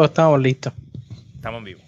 [0.00, 0.72] estamos listos.
[1.34, 1.80] Estamos en vivo.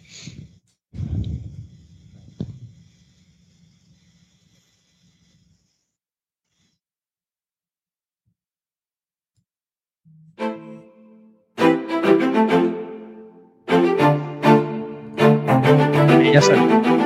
[16.33, 17.04] Ya salió.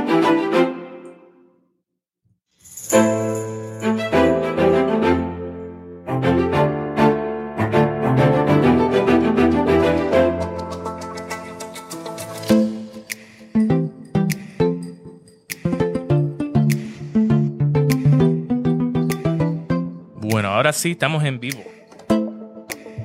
[20.78, 21.60] Sí estamos en vivo.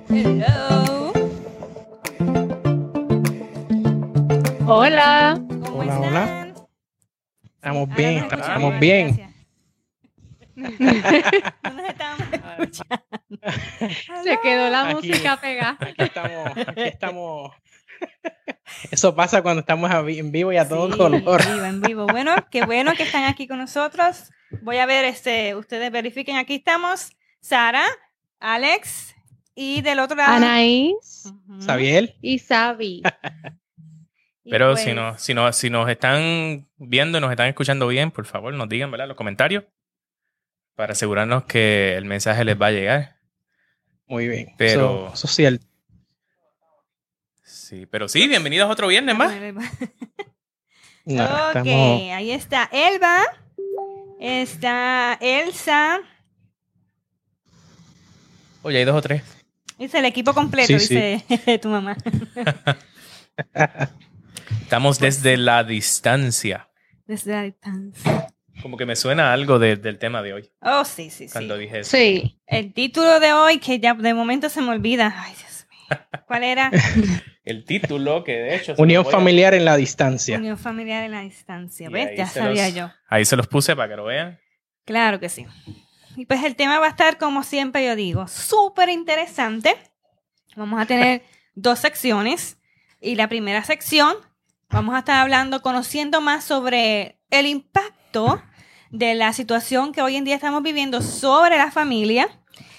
[0.09, 1.11] Hello.
[4.67, 5.41] Hola.
[5.47, 6.03] ¿Cómo Hola, están?
[6.03, 6.53] hola.
[7.55, 9.33] Estamos bien, estamos bien.
[10.55, 10.69] No
[11.73, 14.23] nos estábamos escuchando.
[14.23, 14.93] Se quedó la Aquí.
[15.09, 15.77] música pegada.
[15.79, 17.51] Aquí estamos, aquí estamos.
[18.91, 21.41] Eso pasa cuando estamos en vivo y a todo Sí, color.
[21.41, 22.05] En vivo, en vivo.
[22.07, 24.29] Bueno, qué bueno que están aquí con nosotros.
[24.61, 27.11] Voy a ver, este, ustedes verifiquen, aquí estamos.
[27.47, 27.85] Sara,
[28.39, 29.13] Alex
[29.53, 30.31] y del otro lado.
[30.33, 31.29] Anaís.
[31.59, 33.03] Sabiel, y Sabi.
[34.49, 38.11] Pero pues, si, no, si, no, si nos están viendo y nos están escuchando bien,
[38.11, 39.07] por favor, nos digan ¿verdad?
[39.09, 39.65] los comentarios
[40.75, 43.17] para asegurarnos que el mensaje les va a llegar.
[44.05, 44.53] muy bien.
[44.57, 45.65] Pero- Eso, eso es cierto.
[47.43, 49.33] Sí, pero sí, bienvenidos otro viernes más.
[51.05, 53.21] No, ok, estamos, ahí está Elba,
[54.19, 55.99] está Elsa,
[58.63, 59.21] Oye, hay dos o tres.
[59.79, 61.23] es el equipo completo, Sí, sí.
[61.29, 61.95] dice tu mamá.
[64.61, 66.69] Estamos desde la distancia.
[67.05, 68.27] Desde la distancia.
[68.61, 71.31] Como que me suena algo de- del tema de hoy, Oh, sí, sí, sí.
[71.33, 71.97] cuando dije eso.
[71.97, 72.39] Sí.
[72.47, 75.13] El título de hoy, que ya de momento se me olvida.
[75.17, 75.99] Ay, Dios mío.
[76.27, 76.71] ¿Cuál era?
[77.43, 78.75] El título, que de hecho...
[78.77, 80.37] unión a- familiar en la distancia.
[80.37, 81.89] Unión familiar en la distancia.
[81.89, 82.11] Y ¿Ves?
[82.17, 82.91] Ya sabía los- yo.
[83.09, 84.39] Ahí se los puse para que lo vean.
[84.85, 85.45] Claro que sí.
[86.15, 89.75] Y pues el tema va a estar, como siempre yo digo, súper interesante.
[90.55, 91.23] Vamos a tener
[91.55, 92.57] dos secciones.
[93.01, 94.15] Y la primera sección,
[94.69, 98.41] vamos a estar hablando, conociendo más sobre el impacto
[98.91, 102.27] de la situación que hoy en día estamos viviendo sobre la familia.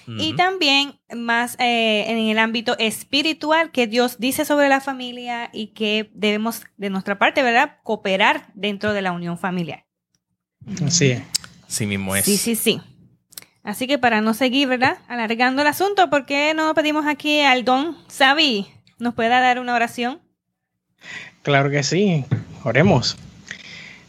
[0.07, 5.73] Y también más eh, en el ámbito espiritual que Dios dice sobre la familia y
[5.73, 7.79] que debemos de nuestra parte, ¿verdad?
[7.81, 9.87] Cooperar dentro de la unión familiar.
[10.85, 11.23] Así es.
[11.67, 12.23] Sí mismo es.
[12.23, 12.79] Sí, sí, sí.
[13.65, 14.99] Así que para no seguir, ¿verdad?
[15.07, 18.67] Alargando el asunto, ¿por qué no pedimos aquí al don Sabi?
[18.99, 20.21] ¿Nos pueda dar una oración?
[21.41, 22.23] Claro que sí.
[22.63, 23.17] Oremos.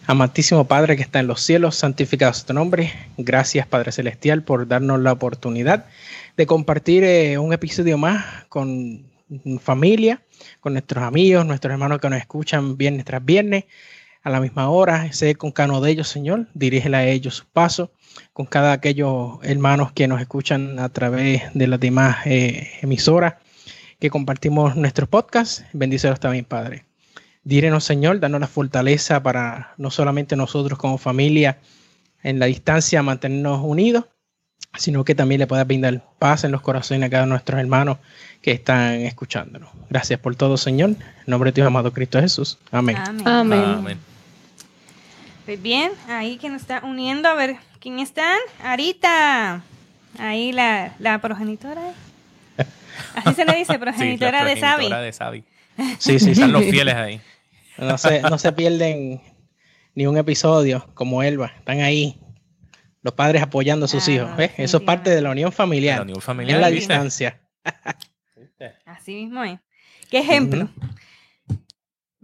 [0.07, 2.93] Amantísimo Padre que está en los cielos, santificado tu nombre.
[3.17, 5.87] Gracias Padre Celestial por darnos la oportunidad
[6.37, 9.07] de compartir eh, un episodio más con
[9.61, 10.21] familia,
[10.61, 13.65] con nuestros amigos, nuestros hermanos que nos escuchan viernes tras viernes
[14.23, 15.11] a la misma hora.
[15.13, 16.47] Sé con cada uno de ellos, Señor.
[16.53, 17.91] Dirígela a ellos sus pasos,
[18.33, 23.35] con cada aquellos hermanos que nos escuchan a través de las demás eh, emisoras
[23.99, 25.65] que compartimos nuestros podcasts.
[25.73, 26.85] Bendícelos también, Padre.
[27.45, 31.59] Dírenos, Señor, danos la fortaleza para no solamente nosotros como familia
[32.23, 34.05] en la distancia mantenernos unidos,
[34.77, 37.61] sino que también le puedas brindar paz en los corazones a cada uno de nuestros
[37.61, 37.99] hermanos
[38.43, 39.71] que están escuchándonos.
[39.89, 40.91] Gracias por todo, Señor.
[40.91, 42.59] En nombre de Dios amado Cristo Jesús.
[42.71, 42.97] Amén.
[42.97, 43.29] Amén.
[43.29, 43.65] Amén.
[43.65, 44.16] Amén.
[45.47, 48.37] Pues bien, ahí que nos está uniendo, a ver, ¿quién están?
[48.63, 49.63] Arita.
[50.19, 51.93] Ahí la, la progenitora.
[53.15, 54.89] Así se le dice, Sí, progenitora la de Sabi.
[54.89, 55.45] progenitora de Sabi.
[55.99, 57.21] Sí, sí, Están los fieles ahí.
[57.79, 59.21] No se, no se pierden
[59.95, 61.53] ni un episodio como Elba.
[61.59, 62.19] Están ahí.
[63.03, 64.31] Los padres apoyando a sus Ah, hijos.
[64.57, 65.99] Eso es parte de la unión familiar.
[65.99, 66.61] La unión en familiar.
[66.61, 66.93] la ¿viste?
[66.93, 67.41] distancia.
[68.85, 69.61] Así mismo es.
[70.11, 70.69] ¿Qué ejemplo?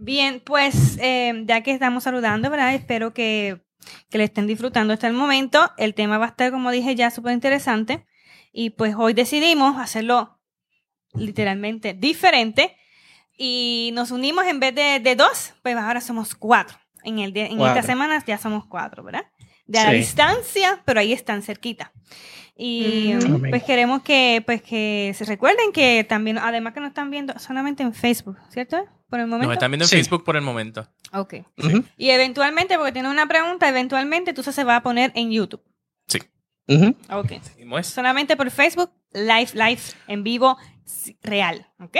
[0.03, 2.73] Bien, pues eh, ya que estamos saludando, ¿verdad?
[2.75, 3.61] Espero que,
[4.09, 5.71] que le estén disfrutando hasta el momento.
[5.77, 8.05] El tema va a estar, como dije ya, súper interesante.
[8.51, 10.41] Y pues hoy decidimos hacerlo
[11.13, 12.75] literalmente diferente.
[13.37, 16.77] Y nos unimos en vez de, de dos, pues ahora somos cuatro.
[17.05, 17.79] En, el en Cuatro.
[17.79, 19.23] esta semana ya somos cuatro, ¿verdad?
[19.67, 21.93] De a la distancia, pero ahí están cerquita.
[22.55, 23.15] Y
[23.49, 27.81] pues queremos que pues que se recuerden que también, además que nos están viendo solamente
[27.81, 28.85] en Facebook, ¿cierto?
[29.09, 29.47] Por el momento.
[29.47, 29.95] Nos están viendo en Sí.
[29.97, 30.87] Facebook por el momento.
[31.13, 31.35] Ok.
[31.97, 35.63] Y eventualmente, porque tiene una pregunta, eventualmente entonces se va a poner en YouTube.
[36.07, 36.19] Sí.
[36.67, 36.95] ujú.
[37.11, 37.33] Ok.
[37.83, 40.57] Solamente por Facebook, live, live, en vivo,
[41.23, 41.67] real.
[41.79, 41.97] ¿Ok?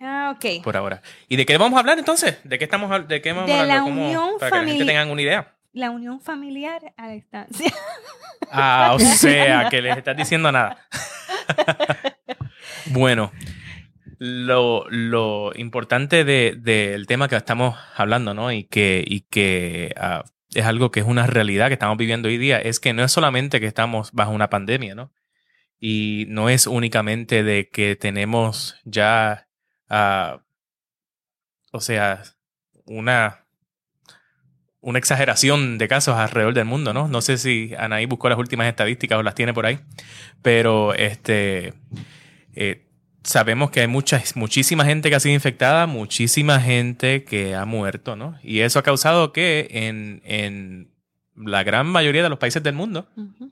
[0.00, 0.62] Ah, ok.
[0.62, 1.00] Por ahora.
[1.28, 2.38] ¿Y de qué vamos a hablar entonces?
[2.44, 3.74] ¿De qué estamos de qué vamos De hablando?
[3.74, 5.55] la ¿Cómo- unión para que la gente tengan una idea.
[5.76, 7.70] La unión familiar a distancia.
[8.48, 10.86] Ah, o sea, que les estás diciendo nada.
[12.86, 13.32] bueno,
[14.18, 18.52] lo, lo importante del de, tema que estamos hablando, ¿no?
[18.52, 20.22] Y que, y que uh,
[20.54, 23.10] es algo que es una realidad que estamos viviendo hoy día, es que no es
[23.10, 25.12] solamente que estamos bajo una pandemia, ¿no?
[25.80, 29.48] Y no es únicamente de que tenemos ya,
[29.90, 30.38] uh,
[31.72, 32.22] o sea,
[32.84, 33.45] una,
[34.86, 37.08] una exageración de casos alrededor del mundo, ¿no?
[37.08, 39.80] No sé si Anaí buscó las últimas estadísticas o las tiene por ahí,
[40.42, 41.74] pero este,
[42.54, 42.86] eh,
[43.24, 48.14] sabemos que hay mucha, muchísima gente que ha sido infectada, muchísima gente que ha muerto,
[48.14, 48.38] ¿no?
[48.44, 50.92] Y eso ha causado que en, en
[51.34, 53.50] la gran mayoría de los países del mundo uh -huh.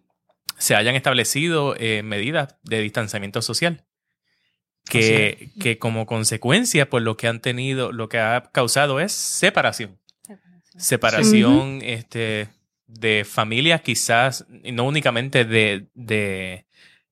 [0.57, 3.83] se hayan establecido eh, medidas de distanciamiento social.
[4.89, 9.99] Que, que, como consecuencia, pues lo que han tenido, lo que ha causado es separación.
[10.77, 12.49] Separación, este,
[12.87, 16.67] de familias, quizás, no únicamente de, de,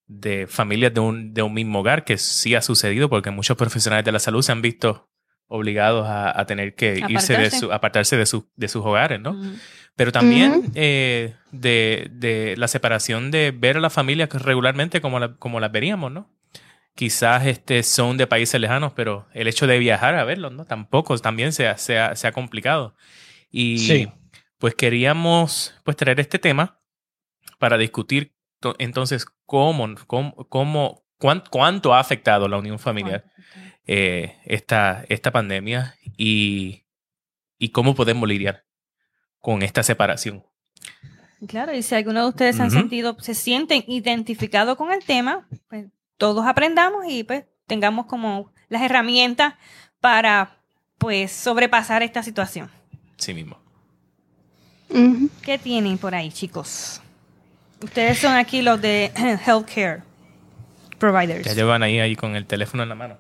[0.06, 4.04] de familias de un, de un mismo hogar, que sí ha sucedido porque muchos profesionales
[4.04, 5.08] de la salud se han visto
[5.46, 7.12] obligados a, a tener que apartarse.
[7.12, 9.32] irse de su, apartarse de, su, de sus hogares, ¿no?
[9.32, 9.58] Uh -huh.
[9.94, 10.72] Pero también uh -huh.
[10.74, 15.70] eh, de, de, la separación de ver a la familia regularmente como, la, como las
[15.70, 16.30] veríamos, ¿no?
[16.94, 20.64] Quizás este, son de países lejanos, pero el hecho de viajar a verlos, ¿no?
[20.64, 22.94] Tampoco, también se ha, se ha, se ha complicado.
[23.52, 24.08] Y sí.
[24.58, 26.80] pues queríamos pues traer este tema
[27.58, 28.34] para discutir
[28.78, 33.24] entonces cómo, cómo, cómo cuánto, cuánto, ha afectado la unión familiar
[33.86, 36.84] eh, esta, esta pandemia y,
[37.58, 38.64] y cómo podemos lidiar
[39.38, 40.44] con esta separación.
[41.46, 42.62] Claro, y si alguno de ustedes uh -huh.
[42.62, 48.52] han sentido, se sienten identificados con el tema, pues todos aprendamos y pues tengamos como
[48.68, 49.54] las herramientas
[50.00, 50.58] para
[50.98, 52.70] pues sobrepasar esta situación.
[53.16, 53.58] Sí mismo.
[55.42, 57.00] ¿Qué tienen por ahí, chicos?
[57.82, 59.10] Ustedes son aquí los de
[59.46, 60.02] healthcare
[60.98, 61.44] providers.
[61.44, 63.16] Ya llevan ahí, ahí con el teléfono en la mano.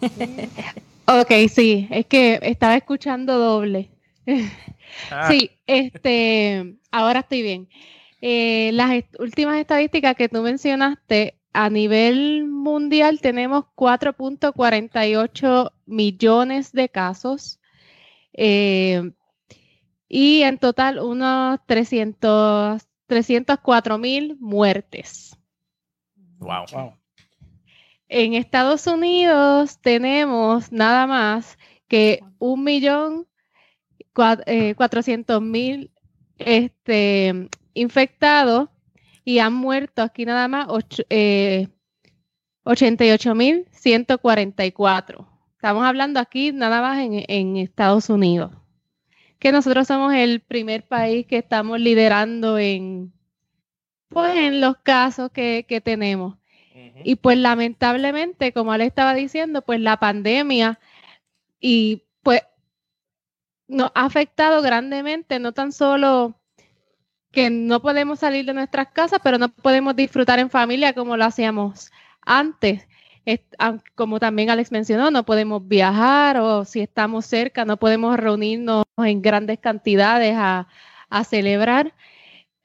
[1.06, 3.90] ok, sí, es que estaba escuchando doble.
[5.10, 5.28] ah.
[5.30, 7.68] Sí, este, ahora estoy bien.
[8.20, 16.88] Eh, las est últimas estadísticas que tú mencionaste, a nivel mundial tenemos 4.48 millones de
[16.88, 17.60] casos
[18.34, 19.12] eh,
[20.08, 25.36] y en total unos 300 304 mil muertes.
[26.38, 26.64] Wow.
[26.72, 26.92] wow.
[28.08, 31.58] En Estados Unidos tenemos nada más
[31.88, 33.26] que un millón
[34.46, 35.90] eh, cuatrocientos mil
[36.38, 38.68] este, infectados
[39.24, 41.68] y han muerto aquí nada más ocho, eh,
[42.64, 45.33] 88 mil 144.
[45.64, 48.50] Estamos hablando aquí nada más en, en Estados Unidos
[49.38, 53.14] que nosotros somos el primer país que estamos liderando en,
[54.10, 56.34] pues, en los casos que, que tenemos.
[56.74, 57.00] Uh -huh.
[57.04, 60.78] Y pues lamentablemente, como él estaba diciendo, pues la pandemia
[61.58, 62.42] y pues
[63.66, 66.38] nos ha afectado grandemente, no tan solo
[67.32, 71.24] que no podemos salir de nuestras casas, pero no podemos disfrutar en familia como lo
[71.24, 71.90] hacíamos
[72.20, 72.86] antes
[73.94, 79.22] como también Alex mencionó, no podemos viajar o si estamos cerca, no podemos reunirnos en
[79.22, 80.68] grandes cantidades a,
[81.08, 81.94] a celebrar.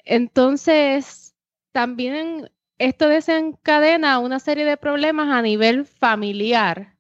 [0.06, 1.36] Entonces,
[1.72, 6.96] también esto desencadena una serie de problemas a nivel familiar.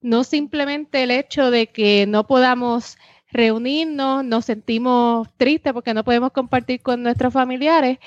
[0.00, 2.98] No simplemente el hecho de que no podamos
[3.30, 7.98] reunirnos, nos sentimos tristes porque no podemos compartir con nuestros familiares,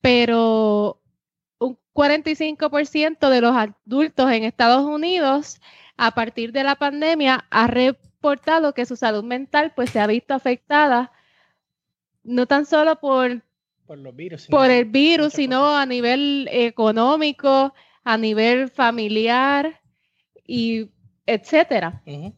[0.00, 1.00] pero
[1.94, 5.60] 45% de los adultos en Estados Unidos
[5.96, 10.34] a partir de la pandemia ha reportado que su salud mental pues se ha visto
[10.34, 11.12] afectada
[12.24, 13.42] no tan solo por,
[13.86, 17.72] por, los virus, por el virus, sino a nivel económico,
[18.02, 19.80] a nivel familiar
[20.46, 20.90] y
[21.26, 22.02] etcétera.
[22.06, 22.34] Uh -huh.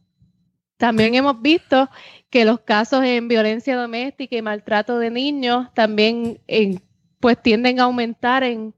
[0.77, 1.89] También hemos visto
[2.29, 6.83] que los casos en violencia doméstica y maltrato de niños también en,
[7.19, 8.75] pues tienden a aumentar en,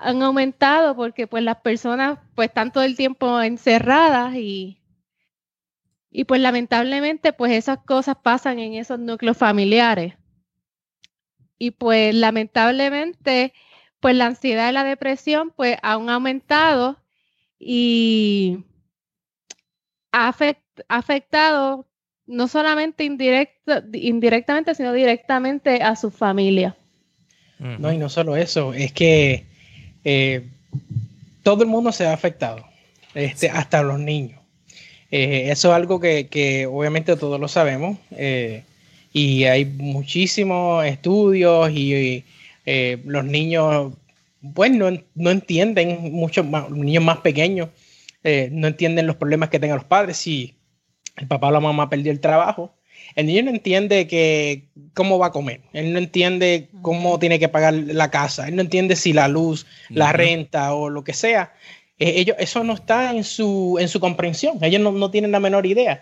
[0.00, 4.80] han aumentado porque pues las personas pues están todo el tiempo encerradas y,
[6.10, 10.14] y pues lamentablemente pues esas cosas pasan en esos núcleos familiares.
[11.58, 13.52] Y pues lamentablemente
[14.00, 16.98] pues la ansiedad y la depresión pues han aumentado
[17.58, 18.64] y
[20.12, 20.34] ha
[20.88, 21.86] afectado
[22.26, 26.76] no solamente indirecto, indirectamente, sino directamente a su familia.
[27.58, 29.46] No, y no solo eso, es que
[30.04, 30.48] eh,
[31.42, 32.64] todo el mundo se ha afectado,
[33.14, 34.40] este, hasta los niños.
[35.10, 38.64] Eh, eso es algo que, que, obviamente todos lo sabemos eh,
[39.12, 42.24] y hay muchísimos estudios y, y
[43.04, 43.94] los niños,
[44.54, 47.70] pues no, no entienden, muchos más, niños más pequeños
[48.50, 50.18] no entienden los problemas que tengan los padres.
[50.18, 50.54] Si
[51.16, 52.74] el papá o la mamá perdió el trabajo,
[53.14, 54.64] el niño no entiende que
[54.94, 58.62] cómo va a comer, él no entiende cómo tiene que pagar la casa, él no
[58.62, 61.52] entiende si la luz, la renta o lo que sea.
[61.98, 65.66] Eh, ellos, eso no está en su, en su comprensión, ellos no, tienen la menor
[65.66, 66.00] idea.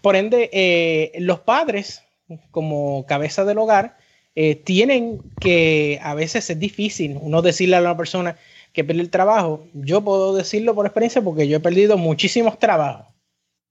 [0.00, 2.02] Por ende, eh, los padres,
[2.50, 3.96] como cabeza del hogar,
[4.36, 8.36] eh, tienen que, a veces es difícil uno decirle a una persona
[8.72, 9.66] que pierde el trabajo.
[9.74, 13.06] Yo puedo decirlo por experiencia porque yo he perdido muchísimos trabajos.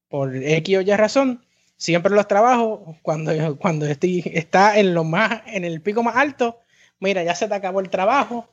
[0.08, 1.43] Por X o Y razón,
[1.76, 6.60] siempre los trabajos, cuando, cuando está en lo más, en el pico más alto,
[7.00, 8.48] mira, ya se te acabó el trabajo,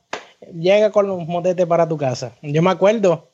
[0.54, 2.32] llega con los motetes para tu casa.
[2.42, 3.30] Yo me acuerdo,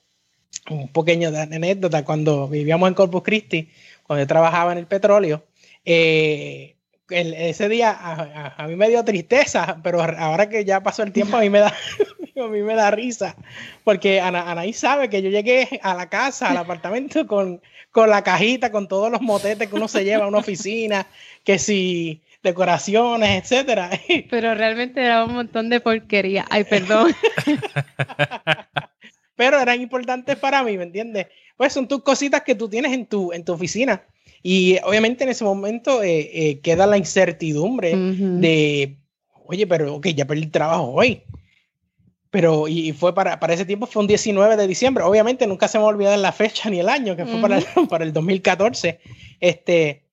[0.70, 3.70] un pequeño anécdota, cuando vivíamos en Corpus Christi,
[4.04, 5.44] cuando yo trabajaba en el petróleo,
[5.84, 6.76] eh,
[7.10, 11.40] ese día a, mí me dio tristeza, pero ahora que ya pasó el tiempo a
[11.40, 11.72] mí me da,
[12.44, 13.36] a mí me da risa,
[13.84, 18.70] porque Anaí sabe que yo llegué a la casa, al apartamento con con la cajita,
[18.70, 21.06] con todos los motetes que uno se lleva a una oficina,
[21.44, 23.90] que si decoraciones, etcétera.
[24.30, 26.44] Pero realmente era un montón de porquería.
[26.50, 27.12] Ay, perdón.
[29.36, 31.26] Pero eran importantes para mí, ¿me entiendes?
[31.56, 34.02] Pues son tus cositas que tú tienes en tu, en tu oficina.
[34.42, 38.96] Y obviamente en ese momento eh, eh, queda la incertidumbre de,
[39.44, 41.22] oye, pero ok, ya perdí el trabajo hoy.
[42.30, 45.04] Pero, y fue para, para ese tiempo, fue un 19 de diciembre.
[45.04, 47.58] Obviamente nunca se me va a olvidar la fecha ni el año, que fue para,
[47.58, 49.00] el, para el 2014.
[49.40, 50.04] Este,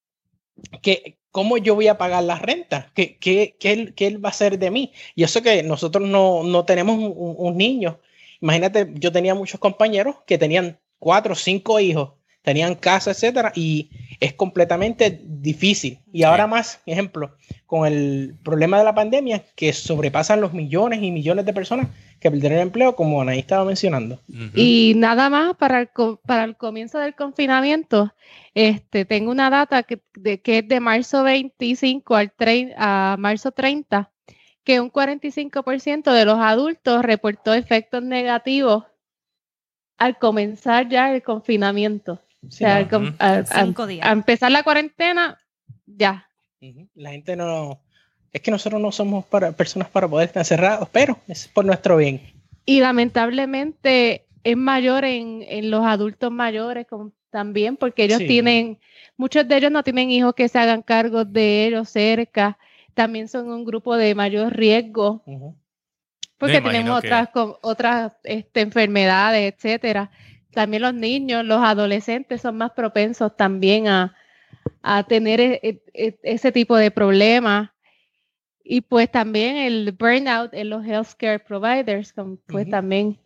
[0.82, 2.92] que, ¿cómo yo voy a pagar la renta?
[2.94, 4.94] ¿Qué, qué, qué, qué él va a hacer de mí?
[5.16, 8.00] Y eso que nosotros no, no tenemos un, un, niño.
[8.40, 13.90] Imagínate, yo tenía muchos compañeros que tenían cuatro o cinco hijos, tenían casa, etcétera, y
[14.20, 16.00] es completamente difícil.
[16.12, 21.12] Y ahora más, ejemplo, con el problema de la pandemia, que sobrepasan los millones y
[21.12, 21.88] millones de personas
[22.20, 24.20] que perdieron el empleo, como Anaí estaba mencionando.
[24.54, 25.90] Y nada más para el,
[26.26, 28.14] para el comienzo del confinamiento,
[28.54, 32.34] este, tengo una data que, de, que es de marzo 25 al
[32.78, 34.12] a marzo 30,
[34.64, 38.86] que un 45% de los adultos reportó efectos negativos
[39.98, 42.22] al comenzar ya el confinamiento.
[42.48, 42.88] O sea,
[43.20, 45.40] a empezar la cuarentena,
[45.86, 46.26] ya,
[46.96, 47.82] la gente no...
[48.32, 51.96] Es que nosotros no somos para, personas para poder estar encerrados, pero es por nuestro
[51.96, 52.22] bien.
[52.66, 56.86] Y lamentablemente es mayor en, los adultos mayores
[57.30, 58.78] también, porque ellos tienen,
[59.16, 62.58] muchos de ellos no tienen hijos que se hagan cargo de ellos cerca,
[62.94, 65.24] también son un grupo de mayor riesgo,
[66.38, 67.30] porque tenemos otras,
[67.62, 70.12] otras este, enfermedades, etcétera.
[70.56, 74.16] También los niños, los adolescentes son más propensos también a,
[74.82, 77.70] a tener e, e, e, ese tipo de problemas.
[78.64, 82.16] Y pues también el burnout en los healthcare providers,
[82.48, 83.20] pues también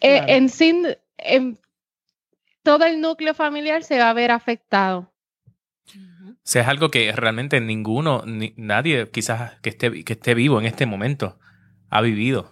[0.00, 0.86] eh, en sin
[1.18, 1.58] en,
[2.62, 5.12] todo el núcleo familiar se va a ver afectado.
[5.88, 10.60] O sea, es algo que realmente ninguno, ni, nadie quizás que esté, que esté vivo
[10.60, 11.38] en este momento
[11.90, 12.50] ha vivido.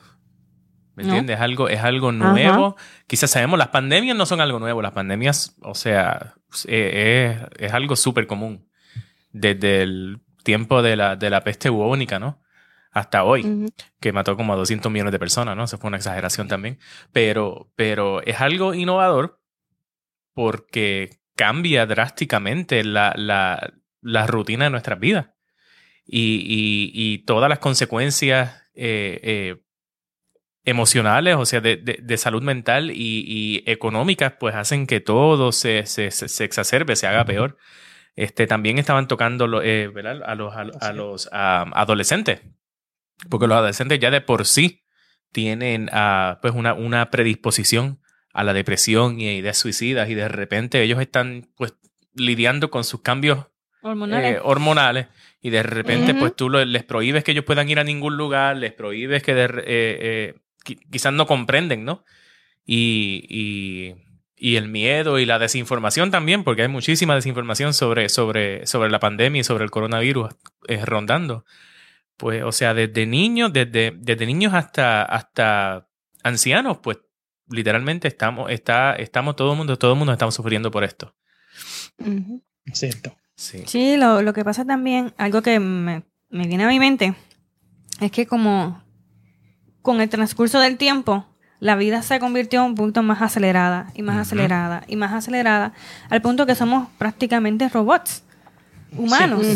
[1.01, 1.37] ¿Me entiendes?
[1.37, 2.77] Es algo, es algo nuevo.
[3.07, 4.83] Quizás sabemos, las pandemias no son algo nuevo.
[4.83, 6.35] Las pandemias, o sea,
[6.67, 8.69] es, es algo súper común.
[9.33, 12.41] Desde el tiempo de la, de la peste bubónica, ¿no?
[12.93, 15.65] Hasta hoy, que mató como a 200 millones de personas, ¿no?
[15.65, 16.79] Eso fue una exageración también.
[17.13, 19.41] Pero, pero es algo innovador
[20.35, 25.29] porque cambia drásticamente la, la, la rutina de nuestras vidas.
[26.05, 29.63] Y, y, y, todas las consecuencias eh, eh,
[30.65, 35.87] emocionales, o sea, de, de, salud mental y, y, económicas, pues hacen que todo se,
[35.87, 37.57] se, se, exacerbe, se haga peor.
[38.17, 39.91] Este, también estaban tocando eh,
[40.25, 42.43] a los, a, los adolescentes,
[43.31, 44.85] porque los adolescentes ya de por sí
[45.33, 48.01] tienen uh, pues una, una predisposición
[48.33, 51.75] a la depresión y ideas suicidas y de repente ellos están pues
[52.15, 53.47] lidiando con sus cambios
[53.83, 55.07] hormonales, eh, hormonales
[55.41, 58.73] y de repente pues tú les prohíbes que ellos puedan ir a ningún lugar, les
[58.73, 62.05] prohíbes que de, eh, quizás no comprenden, ¿no?
[62.65, 63.95] Y, y,
[64.37, 69.01] y, el miedo y la desinformación también, porque hay muchísima desinformación sobre, sobre, sobre la
[69.01, 70.35] pandemia y sobre el coronavirus
[70.69, 71.45] eh, rondando.
[72.17, 75.89] Pues, o sea, desde niños, desde, desde niños hasta, hasta
[76.23, 76.99] ancianos, pues
[77.49, 81.15] literalmente estamos, está, estamos todo el mundo, todo el mundo estamos sufriendo por esto.
[82.73, 83.17] Cierto.
[83.35, 87.15] Sí, sí lo, lo, que pasa también, algo que me, me viene a mi mente,
[88.01, 88.83] es que como
[89.83, 91.27] con el transcurso del tiempo,
[91.61, 95.73] la vida se convirtió un punto más acelerada y más acelerada y más acelerada,
[96.09, 98.23] al punto que somos prácticamente robots
[98.97, 99.47] humanos.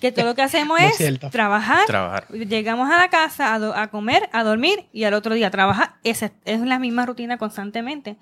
[0.00, 4.86] Que todo lo que hacemos es trabajar, llegamos a la casa a, comer, a dormir
[4.92, 5.94] y al otro día trabajar.
[6.02, 8.16] Esa es la misma rutina constantemente.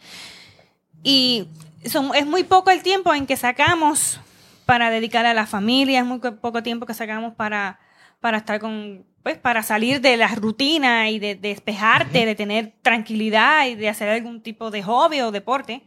[1.03, 1.49] Y
[1.87, 4.21] son, es muy poco el tiempo en que sacamos
[4.67, 7.81] para dedicar a la familia, es muy poco tiempo que sacamos para,
[8.21, 13.67] para estar con, pues para salir de la rutina y de, despejarte, de tener tranquilidad
[13.67, 15.83] y de hacer algún tipo de hobby o deporte,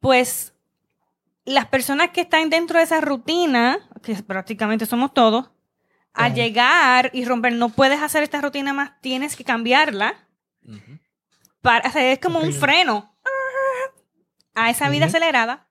[0.00, 0.54] pues
[1.44, 5.50] las personas que están dentro de esa rutina, que prácticamente somos todos,
[6.14, 10.14] al llegar y romper, no puedes hacer esta rutina más, tienes que cambiarla.
[11.62, 13.14] para, es como un freno
[14.54, 15.68] a esa vida acelerada.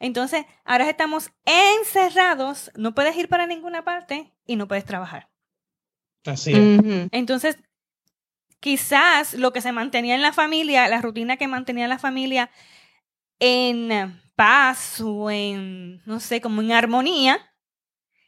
[0.00, 5.28] Entonces, ahora estamos encerrados, no puedes ir para ninguna parte y no puedes trabajar.
[6.24, 7.08] Así es.
[7.12, 7.58] Entonces,
[8.60, 12.50] quizás lo que se mantenía en la familia, la rutina que mantenía la familia
[13.38, 17.38] en paz o en, no sé, como en armonía,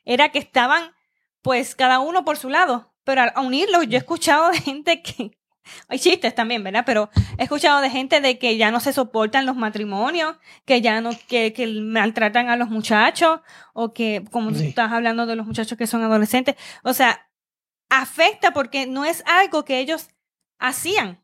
[0.05, 0.93] era que estaban
[1.43, 2.93] pues cada uno por su lado.
[3.05, 5.38] Pero al unirlos, yo he escuchado de gente que,
[5.88, 6.85] hay chistes también, ¿verdad?
[6.87, 11.00] Pero he escuchado de gente de que ya no se soportan los matrimonios, que ya
[11.00, 13.41] no, que, que maltratan a los muchachos,
[13.73, 17.25] o que, como tú estás hablando de los muchachos que son adolescentes, o sea,
[17.88, 20.09] afecta porque no es algo que ellos
[20.59, 21.21] hacían.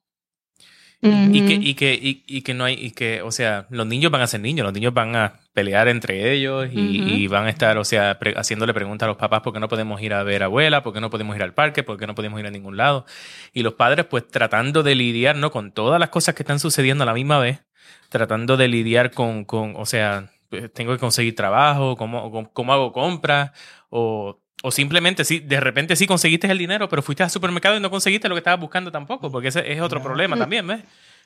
[1.04, 4.20] Y, que, y, que, y, que no hay, y que, o sea, los niños van
[4.20, 7.84] a ser niños, los niños van a pelear entre ellos y, van a estar, o
[7.84, 10.84] sea, haciéndole preguntas a los papás por qué no podemos ir a ver a abuela,
[10.84, 13.04] por qué no podemos ir al parque, por qué no podemos ir a ningún lado.
[13.52, 15.50] Y los padres, pues, tratando de lidiar, ¿no?
[15.50, 17.64] Con todas las cosas que están sucediendo a la misma vez,
[18.08, 22.92] tratando de lidiar con, con o sea, pues, tengo que conseguir trabajo, cómo, cómo hago
[22.92, 23.50] compras,
[23.90, 27.80] o o simplemente, sí, de repente sí conseguiste el dinero, pero fuiste al supermercado y
[27.80, 30.80] no conseguiste lo que estabas buscando tampoco, porque ese es otro problema también, ¿ves?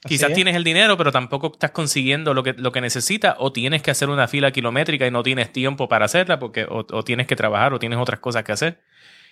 [0.07, 3.83] Quizás tienes el dinero, pero tampoco estás consiguiendo lo que, lo que necesitas, o tienes
[3.83, 7.37] que hacer una fila kilométrica y no tienes tiempo para hacerla, porque o, tienes que
[7.37, 8.83] trabajar o tienes otras cosas que hacer.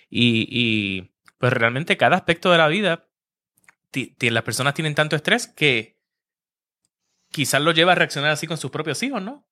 [0.09, 3.07] Y, y pues realmente cada aspecto de la vida,
[4.19, 5.99] las personas tienen tanto estrés que
[7.31, 9.47] quizás lo lleva a reaccionar así con sus propios hijos, ¿no?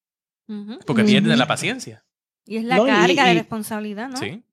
[0.86, 2.05] Porque pierden la paciencia.
[2.45, 4.17] Y es la carga de responsabilidad, ¿no?
[4.17, 4.43] Sí.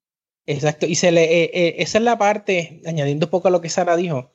[0.46, 0.87] Exacto.
[0.87, 3.68] Y se le, eh, eh, esa es la parte, añadiendo un poco a lo que
[3.68, 4.33] Sara dijo,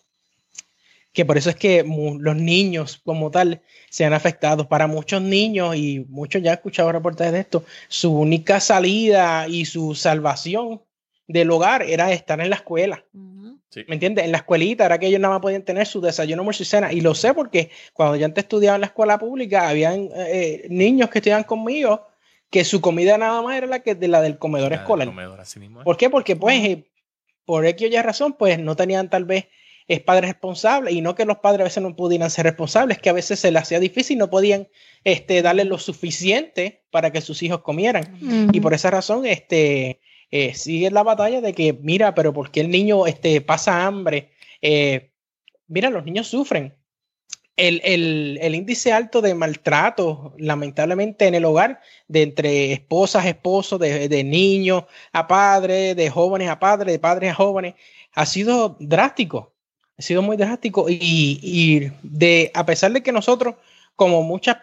[1.15, 4.67] que por eso es que los niños como tal se han afectado.
[4.67, 9.65] Para muchos niños, y muchos ya he escuchado reportajes de esto, su única salida y
[9.65, 10.81] su salvación
[11.27, 13.03] del hogar era estar en la escuela.
[13.13, 14.25] ¿Me entiendes?
[14.25, 16.93] En la escuelita era que ellos nada más podían tener su desayuno, almuerzo y cena.
[16.93, 21.09] Y lo sé porque cuando yo antes estudiaba en la escuela pública, habían eh, niños
[21.09, 22.07] que estudiaban conmigo
[22.55, 25.09] que su comida nada más era la que de la del comedor escolar.
[25.83, 26.09] ¿Por qué?
[26.09, 26.89] Porque pues eh,
[27.43, 29.47] por X o Y razón pues no tenían tal vez
[29.89, 33.09] es padres responsables y no que los padres a veces no pudieran ser responsables, que
[33.09, 34.69] a veces se les hacía difícil y no podían
[35.03, 38.17] este, darle lo suficiente para que sus hijos comieran.
[38.53, 39.99] Y por esa razón este,
[40.31, 44.29] eh, sigue la batalla de que, mira, pero ¿por qué el niño este, pasa hambre?
[44.61, 45.11] Eh,
[45.67, 46.73] mira, los niños sufren
[47.57, 54.83] el, índice alto de maltrato, lamentablemente, en el hogar, de entre esposas, esposos, de, niños
[55.13, 57.75] a padres, de jóvenes a padres, de padres a jóvenes,
[58.13, 59.53] ha sido drástico.
[59.97, 60.87] Ha sido muy drástico.
[60.89, 63.55] Y, de, a pesar de que nosotros,
[63.95, 64.57] como muchas,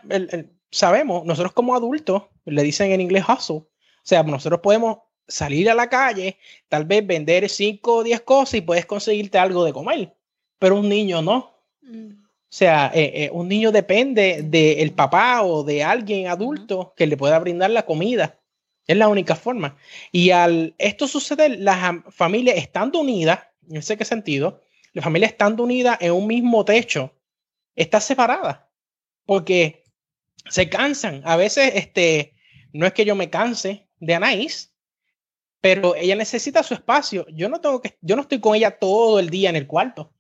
[0.71, 3.69] sabemos, nosotros como adultos, le dicen en inglés hustle, o
[4.03, 6.37] sea, nosotros podemos salir a la calle,
[6.69, 10.15] tal vez vender 5 o 10 cosas y puedes conseguirte algo de comer,
[10.59, 11.55] pero un niño no.
[11.83, 12.22] Mm.
[12.53, 17.17] O sea, eh, eh, un niño depende del papá o de alguien adulto que le
[17.17, 18.39] pueda brindar la comida.
[18.87, 19.79] Es la única forma.
[20.13, 24.61] Y al esto suceder, las familias estando unidas, no sé qué sentido,
[24.93, 27.15] la familia estando unida en un mismo techo,
[27.75, 28.71] está separada.
[29.25, 29.85] Porque
[30.51, 31.23] se cansan.
[31.25, 32.35] A veces, este,
[32.75, 34.75] no es que yo me canse de Anaís,
[35.63, 37.27] pero ella necesita su espacio.
[37.31, 40.13] Yo no tengo que, yo no estoy con ella todo el día en el cuarto.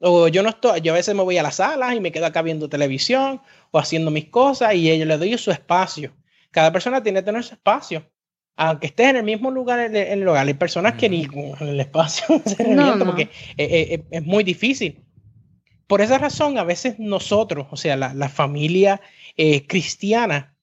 [0.00, 2.26] O yo no estoy, yo a veces me voy a la sala y me quedo
[2.26, 3.40] acá viendo televisión
[3.72, 6.14] o haciendo mis cosas y ella le doy su espacio.
[6.50, 8.08] Cada persona tiene que tener su espacio.
[8.56, 11.78] Aunque estés en el mismo lugar en el, hogar, hay personas que ni en el
[11.78, 12.26] espacio
[13.04, 15.04] porque eh, eh, eh, es, muy difícil.
[15.86, 19.00] Por esa razón, a veces nosotros, o sea, la, familia
[19.68, 20.56] cristiana,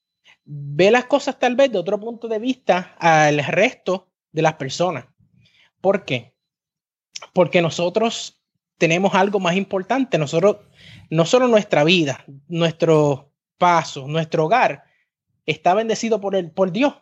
[0.44, 5.06] ve las cosas tal vez de otro punto de vista al resto de las personas.
[5.80, 6.36] ¿Por qué?
[7.34, 8.35] Porque nosotros
[8.78, 10.18] tenemos algo más importante.
[10.18, 10.58] Nosotros,
[11.10, 14.84] no solo nuestra vida, nuestro paso, nuestro hogar,
[15.46, 16.94] está bendecido por, el, por Dios.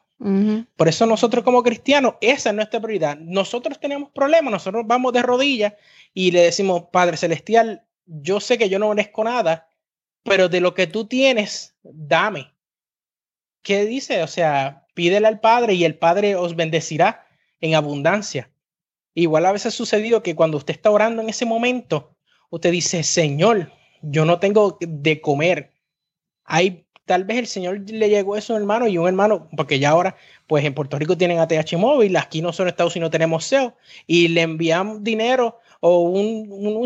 [0.77, 3.17] Por eso nosotros como cristianos, esa es nuestra prioridad.
[3.17, 5.73] Nosotros tenemos problemas, nosotros vamos de rodillas
[6.13, 9.67] y le decimos, Padre Celestial, yo sé que yo no merezco nada,
[10.23, 12.53] pero de lo que tú tienes, dame.
[13.63, 14.23] ¿Qué dice?
[14.23, 17.27] O sea, pídele al Padre y el Padre os bendecirá
[17.59, 18.49] en abundancia.
[19.15, 22.15] Igual a veces ha sucedido que cuando usted está orando en ese momento,
[22.49, 23.71] usted dice, Señor,
[24.01, 25.71] yo no tengo de comer,
[26.45, 29.79] hay tal vez el Señor le llegó eso a un hermano y un hermano, porque
[29.79, 30.15] ya ahora,
[30.47, 33.75] pues en Puerto Rico tienen ATH móvil, aquí no son Estados Unidos tenemos SEO,
[34.07, 36.81] y le enviamos dinero o un, un,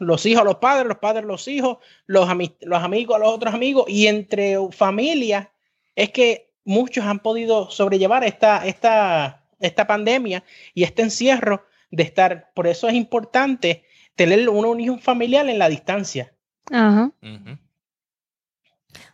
[0.00, 2.28] los hijos a los padres, los padres a los hijos, los,
[2.60, 5.48] los amigos a los otros amigos, y entre familias
[5.94, 10.42] es que muchos han podido sobrellevar esta, esta, esta pandemia
[10.74, 15.68] y este encierro de estar, por eso es importante tener una unión familiar en la
[15.68, 16.34] distancia.
[16.70, 17.12] Ajá.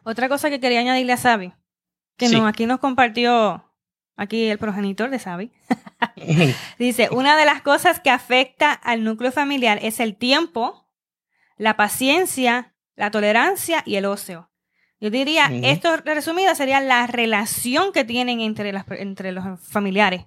[0.02, 1.52] Otra cosa que quería añadirle a Sabi,
[2.16, 3.64] que no, aquí nos compartió
[4.16, 5.52] aquí el progenitor de Sabi.
[6.78, 10.88] Dice, una de las cosas que afecta al núcleo familiar es el tiempo,
[11.56, 14.50] la paciencia, la tolerancia y el ocio.
[14.98, 20.24] Yo diría, esto resumido sería la relación que tienen entre, las, entre los familiares.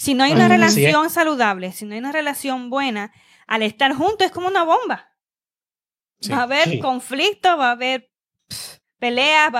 [0.00, 3.12] Si no hay una relación saludable, si no hay una relación buena,
[3.46, 5.12] al estar juntos es como una bomba.
[6.32, 8.10] Va a haber conflicto, va a haber
[8.98, 9.52] peleas,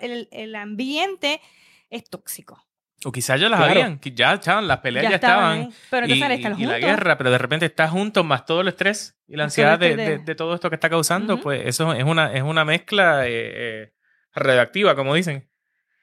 [0.00, 1.42] el, ambiente
[1.90, 2.66] es tóxico.
[3.04, 5.70] O quizás ya las habían, ya estaban, las peleas ya, estaban.
[5.90, 9.36] Pero y, y, la guerra, pero de repente estás juntos más todo el estrés y
[9.36, 13.26] la ansiedad de, todo esto que está causando, pues eso es una, es una mezcla
[13.26, 13.92] eh, eh,
[14.34, 15.51] redactiva, como dicen.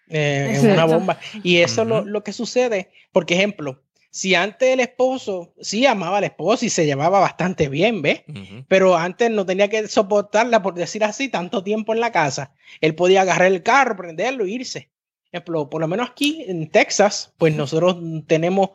[0.09, 1.19] Eh, es una bomba.
[1.43, 2.89] Y eso es lo, lo, que sucede.
[3.11, 8.01] Por ejemplo, si antes el esposo sí amaba al esposo y se llevaba bastante bien,
[8.01, 8.23] ¿ves?
[8.67, 12.53] Pero antes no tenía que soportarla, por decir así, tanto tiempo en la casa.
[12.81, 14.89] Él podía agarrar el carro, prenderlo e irse.
[15.31, 18.71] Ejemplo, por lo menos aquí en Texas, pues nosotros tenemos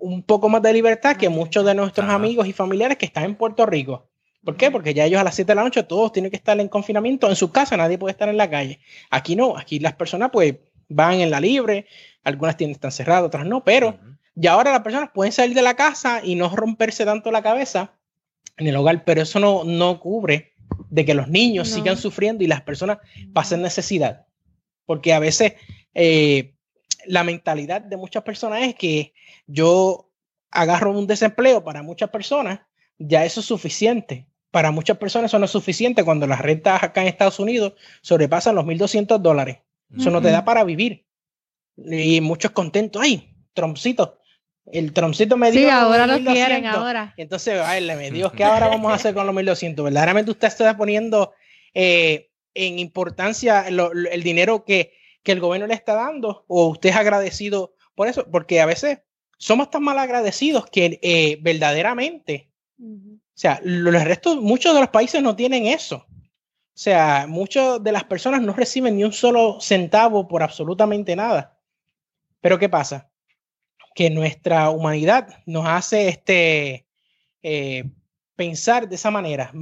[0.00, 3.36] un poco más de libertad que muchos de nuestros amigos y familiares que están en
[3.36, 4.08] Puerto Rico.
[4.44, 4.72] ¿Por qué?
[4.72, 7.28] Porque ya ellos a las 7 de la noche todos tienen que estar en confinamiento
[7.28, 8.80] en su casa, nadie puede estar en la calle.
[9.10, 10.56] Aquí no, aquí las personas pues
[10.88, 11.86] van en la libre,
[12.24, 13.98] algunas tiendas están cerradas, otras no, pero
[14.34, 17.92] y ahora las personas pueden salir de la casa y no romperse tanto la cabeza
[18.56, 20.52] en el hogar, pero eso no, no cubre
[20.88, 22.98] de que los niños sigan sufriendo y las personas
[23.32, 24.26] pasen necesidad.
[24.86, 25.54] Porque a veces
[25.94, 26.54] eh,
[27.06, 29.12] la mentalidad de muchas personas es que
[29.46, 30.10] yo
[30.50, 32.60] agarro un desempleo para muchas personas,
[32.98, 34.28] ya eso es suficiente.
[34.50, 38.54] Para muchas personas eso no es suficiente cuando las rentas acá en Estados Unidos sobrepasan
[38.54, 39.58] los 1.200 dólares.
[39.96, 41.06] Eso no te da para vivir.
[41.76, 44.18] Y muchos contentos, ay, trompcito,
[44.66, 45.62] el troncito me dio.
[45.62, 47.14] Sí, ahora lo quieren, ahora.
[47.16, 49.84] Entonces, ay, me dio ¿qué ahora vamos a hacer con los 1200?
[49.84, 51.32] Verdaderamente usted está poniendo
[51.74, 56.96] eh, en importancia el dinero que, que, el gobierno le está dando, o usted es
[56.96, 59.00] agradecido por eso, porque a veces
[59.38, 65.22] somos tan mal agradecidos que eh, verdaderamente, o sea, los restos, muchos de los países
[65.22, 66.06] no tienen eso.
[66.74, 71.58] O sea, muchas de las personas no reciben ni un solo centavo por absolutamente nada.
[72.40, 73.12] Pero ¿qué pasa?
[73.94, 76.86] que nuestra humanidad nos hace este,
[77.42, 77.84] eh,
[78.36, 79.52] pensar de esa manera.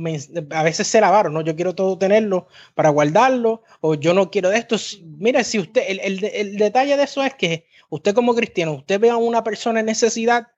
[0.50, 1.40] a veces se lavaron, ¿no?
[1.40, 4.76] Yo quiero todo tenerlo para guardarlo, o yo no quiero de esto.
[5.18, 9.10] Mire, si usted, el, el, detalle de eso es que usted como cristiano, usted ve
[9.10, 10.48] a una persona en necesidad,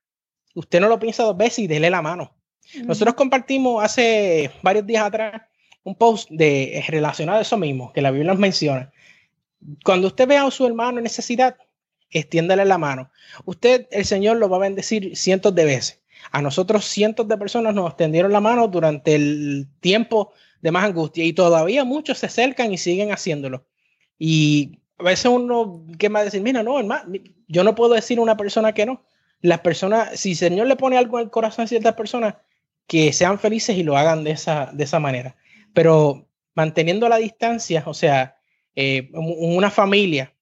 [0.55, 2.35] usted no lo piensa dos veces y dele la mano.
[2.85, 5.43] Nosotros compartimos hace varios días atrás
[5.85, 8.93] un post de, relacionado a eso mismo, que la Biblia nos menciona.
[9.85, 11.57] Cuando usted ve a su hermano en necesidad,
[12.11, 13.11] extiéndale la mano.
[13.45, 16.01] Usted, el Señor, lo va a bendecir cientos de veces.
[16.31, 21.25] A nosotros cientos de personas nos extendieron la mano durante el tiempo de más angustia
[21.25, 23.67] y todavía muchos se acercan y siguen haciéndolo.
[24.19, 26.43] Y a veces uno, ¿qué a decir?
[26.43, 27.13] Mira, no, hermano,
[27.49, 29.03] yo no puedo decir a una persona que no.
[29.41, 32.35] Las personas, si el Señor le pone algo el corazón a ciertas personas,
[32.87, 35.37] que sean felices y lo hagan de esa, de esa manera.
[35.73, 38.37] Pero manteniendo la distancia, o sea,
[38.75, 40.35] eh, una familia,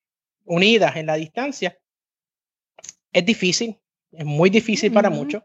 [0.44, 1.78] unidas en la distancia,
[3.12, 3.76] es difícil,
[4.12, 5.42] es muy difícil para muchos,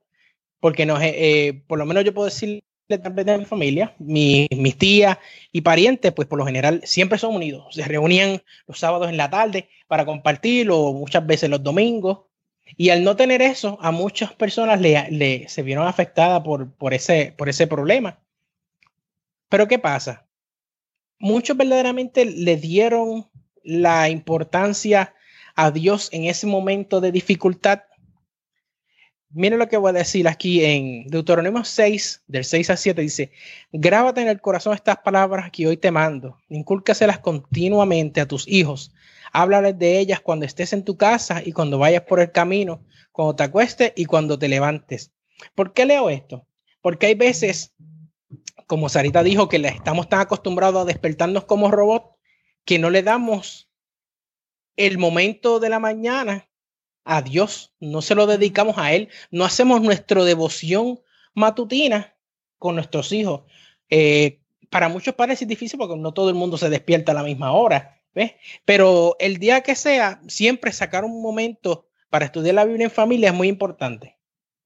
[0.60, 5.18] porque no, eh, por lo menos yo puedo decirle de mi familia, mis tías
[5.52, 7.74] y parientes, pues por lo general siempre son unidos.
[7.74, 12.20] Se reunían los sábados en la tarde para compartir o muchas veces los domingos.
[12.78, 17.34] Y al no tener eso, a muchas personas le, se vieron afectadas por, por, ese,
[17.36, 18.20] por ese problema.
[19.56, 20.28] Pero ¿qué pasa?
[21.18, 23.30] Muchos verdaderamente le dieron
[23.64, 25.16] la importancia
[25.56, 27.84] a Dios en ese momento de dificultad.
[29.30, 33.32] Miren lo que voy a decir aquí en Deuteronomio 6, del 6 al 7, dice,
[33.72, 38.94] grábate en el corazón estas palabras que hoy te mando, incúlcaselas continuamente a tus hijos,
[39.32, 43.38] háblales de ellas cuando estés en tu casa y cuando vayas por el camino, cuando
[43.38, 45.14] te acuestes y cuando te levantes.
[45.56, 46.46] ¿Por qué leo esto?
[46.82, 47.74] Porque hay veces,
[48.68, 52.16] como Sarita dijo, que estamos tan acostumbrados a despertarnos como robots
[52.66, 53.70] que no le damos
[54.76, 56.50] el momento de la mañana
[57.04, 61.00] a Dios, no se lo dedicamos a Él, no hacemos nuestra devoción
[61.34, 62.16] matutina
[62.58, 63.44] con nuestros hijos.
[63.90, 67.24] Eh, para muchos padres es difícil porque no todo el mundo se despierta a la
[67.24, 68.34] misma hora, ¿ves?
[68.66, 73.30] Pero el día que sea, siempre sacar un momento para estudiar la Biblia en familia
[73.30, 74.18] es muy importante.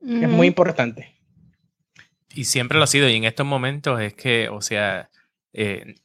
[0.02, 1.19] Es muy importante.
[2.40, 3.10] Y siempre lo ha sido.
[3.10, 5.10] Y en estos momentos es que, o sea,
[5.52, 5.96] eh,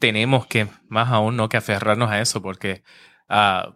[0.00, 2.82] tenemos que, más aún, no que aferrarnos a eso, porque
[3.30, 3.72] uh,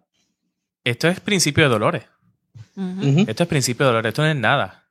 [0.82, 2.06] esto es principio de dolores.
[3.28, 4.88] Esto es principio de dolores, esto no es nada.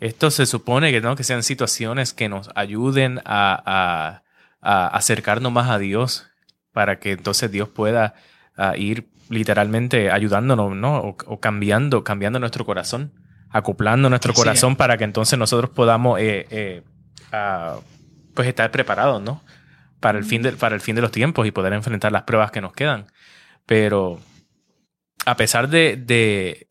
[0.00, 1.14] Esto se supone que, ¿no?
[1.14, 4.24] que sean situaciones que nos ayuden a,
[4.60, 6.26] acercarnos más a Dios
[6.72, 8.16] para que entonces Dios pueda
[8.76, 10.98] ir literalmente ayudándonos ¿no?
[10.98, 13.12] o, cambiando, cambiando nuestro corazón,
[13.50, 16.82] acoplando nuestro corazón para que entonces nosotros podamos eh, eh,
[18.34, 19.42] pues estar preparados ¿no?
[20.00, 22.50] para, el fin de, para el fin de los tiempos y poder enfrentar las pruebas
[22.50, 23.06] que nos quedan.
[23.66, 24.20] Pero
[25.26, 25.96] a pesar de,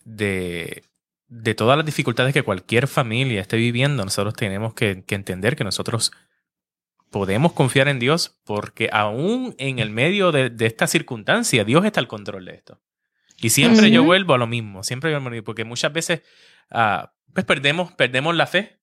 [0.05, 0.83] de
[1.29, 6.11] de todas las dificultades que cualquier familia esté viviendo, nosotros tenemos que, entender que nosotros
[7.11, 12.07] podemos confiar en Dios porque aún en el medio de, esta circunstancia, Dios está al
[12.07, 12.81] control de esto.
[13.37, 16.23] Y siempre yo vuelvo a lo mismo, siempre vuelvo a lo mismo, porque muchas veces
[16.71, 18.79] uh, pues perdemos, perdemos la fe,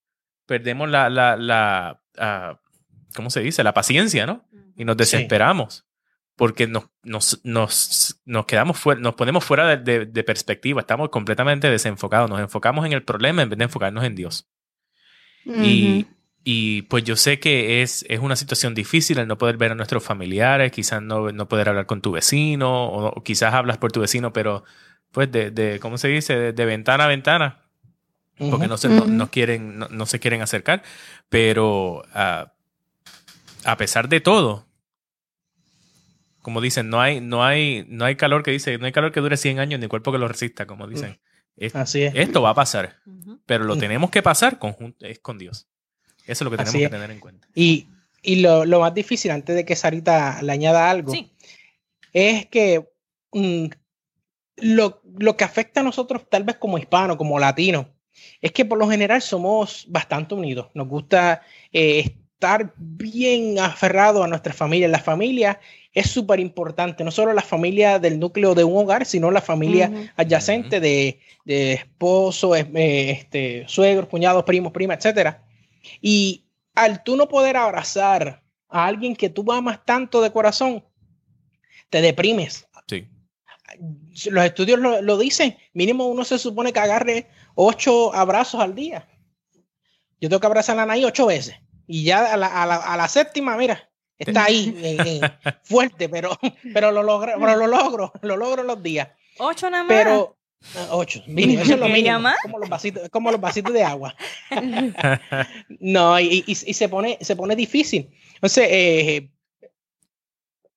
[0.47, 2.57] perdemos la, la, la uh,
[3.15, 3.65] ¿cómo se dice?
[3.65, 4.47] La paciencia, ¿no?
[4.77, 5.87] Y nos desesperamos
[6.37, 11.69] porque nos, nos, nos, nos quedamos fuera, nos ponemos fuera de, de, perspectiva, estamos completamente
[11.71, 14.47] desenfocados, nos enfocamos en el problema en vez de enfocarnos en Dios.
[15.47, 16.07] y,
[16.45, 19.75] y, pues yo sé que es, es una situación difícil el no poder ver a
[19.75, 24.01] nuestros familiares, quizás no, no poder hablar con tu vecino, o, quizás hablas por tu
[24.01, 24.63] vecino, pero
[25.13, 26.53] pues de, de ¿cómo se dice?
[26.53, 27.63] De, ventana a ventana,
[28.39, 30.83] porque no se, no, quieren, no, se quieren acercar,
[31.29, 32.53] pero ah,
[33.65, 34.67] a pesar de todo,
[36.43, 39.21] como dicen, no hay, no hay, no hay calor que dice, no hay calor que
[39.21, 41.19] dure 100 años ni cuerpo que lo resista, como dicen.
[41.73, 42.15] Así es.
[42.15, 42.97] Esto va a pasar,
[43.47, 45.67] pero lo tenemos que pasar conjunto, es con Dios.
[46.27, 47.49] Eso es lo que tenemos que tener en cuenta.
[47.55, 47.89] Y,
[48.23, 51.15] y lo, lo, más difícil, antes de que Sarita le añada algo,
[52.13, 52.89] es que
[53.33, 53.67] mm,
[54.57, 57.87] lo, lo, que afecta a nosotros, tal vez como hispanos, como latinos,
[58.41, 60.69] es que por lo general somos bastante unidos.
[60.75, 64.89] Nos gusta eh, estar bien aferrados a nuestra familia.
[64.89, 65.59] La familia
[65.93, 70.13] es súper importante, no solo la familia del núcleo de un hogar, sino la familia
[70.17, 75.37] adyacente de, de esposo, eh, este, suegros, cuñados, primos, primas, etc.
[76.03, 80.85] Y al tú no poder abrazar a alguien que tú amas tanto de corazón,
[81.89, 82.69] te deprimes.
[82.87, 83.09] Sí.
[84.31, 87.27] Los estudios lo, lo dicen, mínimo uno se supone que agarre
[87.57, 89.09] ocho abrazos al día.
[90.21, 91.57] Yo tengo que abrazar a Anaí ocho veces.
[91.89, 95.21] Y ya a la, a la, a la séptima, mira, está ahí eh, eh,
[95.65, 96.39] fuerte, pero,
[96.73, 99.09] pero, lo logro, pero lo logro, lo logro los días.
[99.39, 99.93] Ocho nada más.
[99.93, 100.37] Pero
[100.77, 102.31] ah, ocho, mínimo, eso es lo mínimo.
[102.43, 104.15] Como los vasitos, como los vasitos de agua.
[105.81, 108.11] no, y, y, y, se pone, se pone difícil.
[108.35, 109.31] Entonces, eh,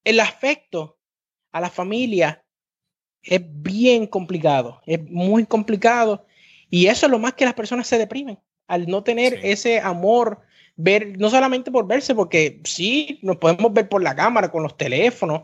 [0.03, 0.97] el afecto
[1.51, 2.43] a la familia
[3.21, 6.25] es bien complicado, es muy complicado.
[6.69, 10.41] Y eso es lo más que las personas se deprimen, al no tener ese amor
[10.75, 14.77] ver, no solamente por verse, porque sí, nos podemos ver por la cámara, con los
[14.77, 15.43] teléfonos,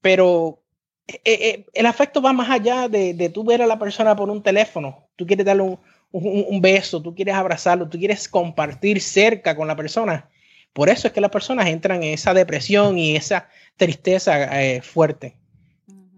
[0.00, 0.62] pero
[1.06, 4.28] eh, eh, el afecto va más allá de, de tú ver a la persona por
[4.28, 5.08] un teléfono.
[5.14, 5.78] Tú quieres darle un,
[6.10, 10.28] un, beso, tú quieres abrazarlo, tú quieres compartir cerca con la persona.
[10.72, 15.36] Por eso es que las personas entran en esa depresión y esa tristeza eh, fuerte.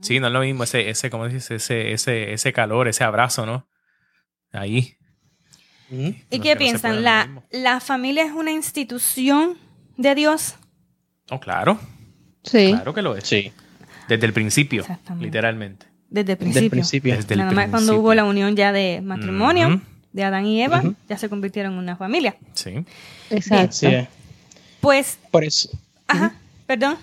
[0.01, 3.45] Sí, no es lo mismo ese, ese, como dices, ese, ese, ese calor, ese abrazo,
[3.45, 3.68] ¿no?
[4.53, 4.97] Ahí.
[5.91, 7.03] ¿Y qué piensan?
[7.03, 9.57] ¿La, ¿La familia es una institución
[9.97, 10.57] de Dios?
[11.31, 11.79] Oh, claro.
[12.43, 12.69] Sí.
[12.69, 13.27] Claro que lo es.
[13.27, 13.53] Sí.
[14.09, 14.85] Desde el principio,
[15.19, 15.87] literalmente.
[16.09, 17.15] Desde el principio.
[17.15, 19.83] Desde el Nada más cuando hubo la unión ya de matrimonio
[20.13, 22.37] de Adán y Eva, ya se convirtieron en una familia.
[22.55, 22.85] Sí.
[23.31, 23.73] Exacto.
[23.73, 24.09] Sí.
[24.81, 25.19] Pues.
[25.31, 25.69] Por eso.
[26.07, 26.35] Ajá,
[26.67, 26.97] perdón.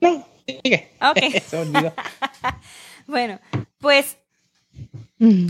[0.00, 0.90] No, sigue.
[1.00, 1.18] Ok.
[3.06, 3.40] bueno,
[3.78, 4.18] pues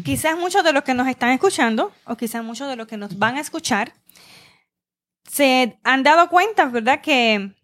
[0.04, 3.18] Quizás muchos de los que nos están escuchando, o quizás muchos de los que nos
[3.18, 3.94] van a escuchar,
[5.24, 7.00] se han dado cuenta, ¿verdad?
[7.00, 7.54] Que,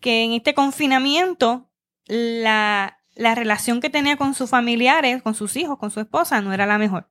[0.00, 1.68] que en este confinamiento
[2.06, 6.52] la, la relación que tenía con sus familiares, con sus hijos, con su esposa, no
[6.52, 7.10] era la mejor.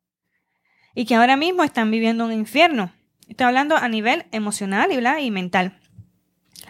[0.95, 2.93] Y que ahora mismo están viviendo un infierno.
[3.27, 5.79] Estoy hablando a nivel emocional y, y mental.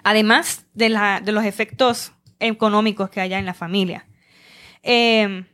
[0.03, 4.07] Además de, la, de los efectos económicos que haya en la familia.
[4.83, 5.45] Eh,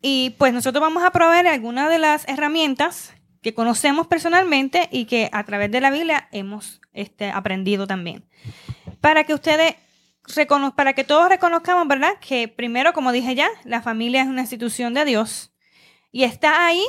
[0.00, 5.30] y pues nosotros vamos a proveer algunas de las herramientas que conocemos personalmente y que
[5.32, 8.24] a través de la Biblia hemos este, aprendido también.
[9.00, 9.76] Para que ustedes
[10.76, 12.12] para que todos reconozcamos, ¿verdad?
[12.20, 15.52] Que primero, como dije ya, la familia es una institución de Dios
[16.12, 16.84] y está ahí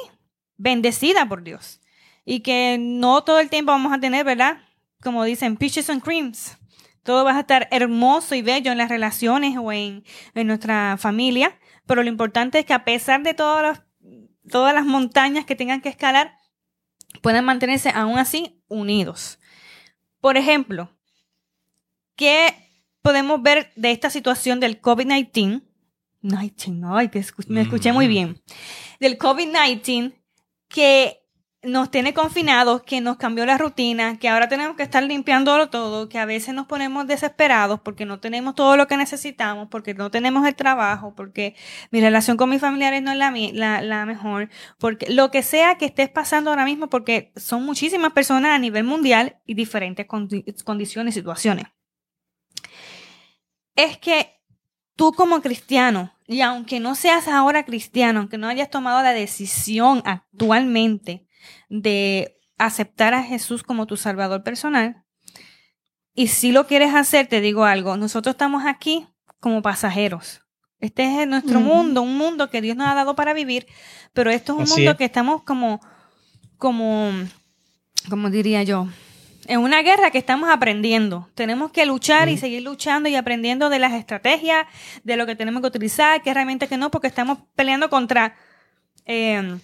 [0.57, 1.81] bendecida por Dios.
[2.23, 4.59] Y que no todo el tiempo vamos a tener, ¿verdad?
[5.01, 6.57] como dicen, peaches and creams.
[7.03, 10.03] Todo va a estar hermoso y bello en las relaciones o en,
[10.35, 11.57] en nuestra familia,
[11.91, 13.81] pero lo importante es que a pesar de todas las,
[14.49, 16.37] todas las montañas que tengan que escalar,
[17.21, 19.39] puedan mantenerse aún así unidos.
[20.21, 20.89] Por ejemplo,
[22.15, 22.55] ¿qué
[23.01, 25.63] podemos ver de esta situación del COVID-19?
[26.21, 28.41] 19, que me escuché muy bien.
[29.01, 30.13] Del COVID-19
[30.69, 31.20] que
[31.63, 36.09] nos tiene confinados, que nos cambió la rutina, que ahora tenemos que estar limpiándolo todo,
[36.09, 40.09] que a veces nos ponemos desesperados porque no tenemos todo lo que necesitamos, porque no
[40.09, 41.55] tenemos el trabajo, porque
[41.91, 43.17] mi relación con mis familiares no es
[43.53, 48.11] la, la, mejor, porque lo que sea que estés pasando ahora mismo, porque son muchísimas
[48.13, 51.65] personas a nivel mundial y diferentes condiciones y situaciones.
[53.75, 54.41] Es que
[54.95, 60.01] tú como cristiano, y aunque no seas ahora cristiano, aunque no hayas tomado la decisión
[60.05, 61.27] actualmente,
[61.71, 65.03] de aceptar a Jesús como tu Salvador personal.
[66.13, 69.07] Y si lo quieres hacer, te digo algo, nosotros estamos aquí
[69.39, 70.41] como pasajeros.
[70.79, 73.67] Este es nuestro mundo, un mundo que Dios nos ha dado para vivir,
[74.13, 75.79] pero esto es un mundo que estamos como,
[76.57, 77.11] como,
[78.09, 78.87] como diría yo,
[79.47, 81.29] en una guerra que estamos aprendiendo.
[81.35, 84.65] Tenemos que luchar y seguir luchando y aprendiendo de las estrategias,
[85.03, 88.35] de lo que tenemos que utilizar, que realmente que no, porque estamos peleando contra
[89.05, 89.59] eh,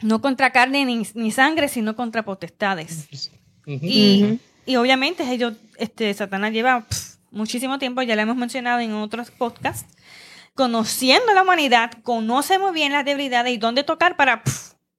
[0.00, 3.08] no contra carne ni, sangre, sino contra potestades.
[3.66, 4.38] y,
[4.76, 6.86] obviamente ellos, este, Satanás lleva
[7.30, 9.92] muchísimo tiempo, ya lo hemos mencionado en otros podcasts,
[10.54, 14.42] conociendo la humanidad, conoce muy bien las debilidades y dónde tocar para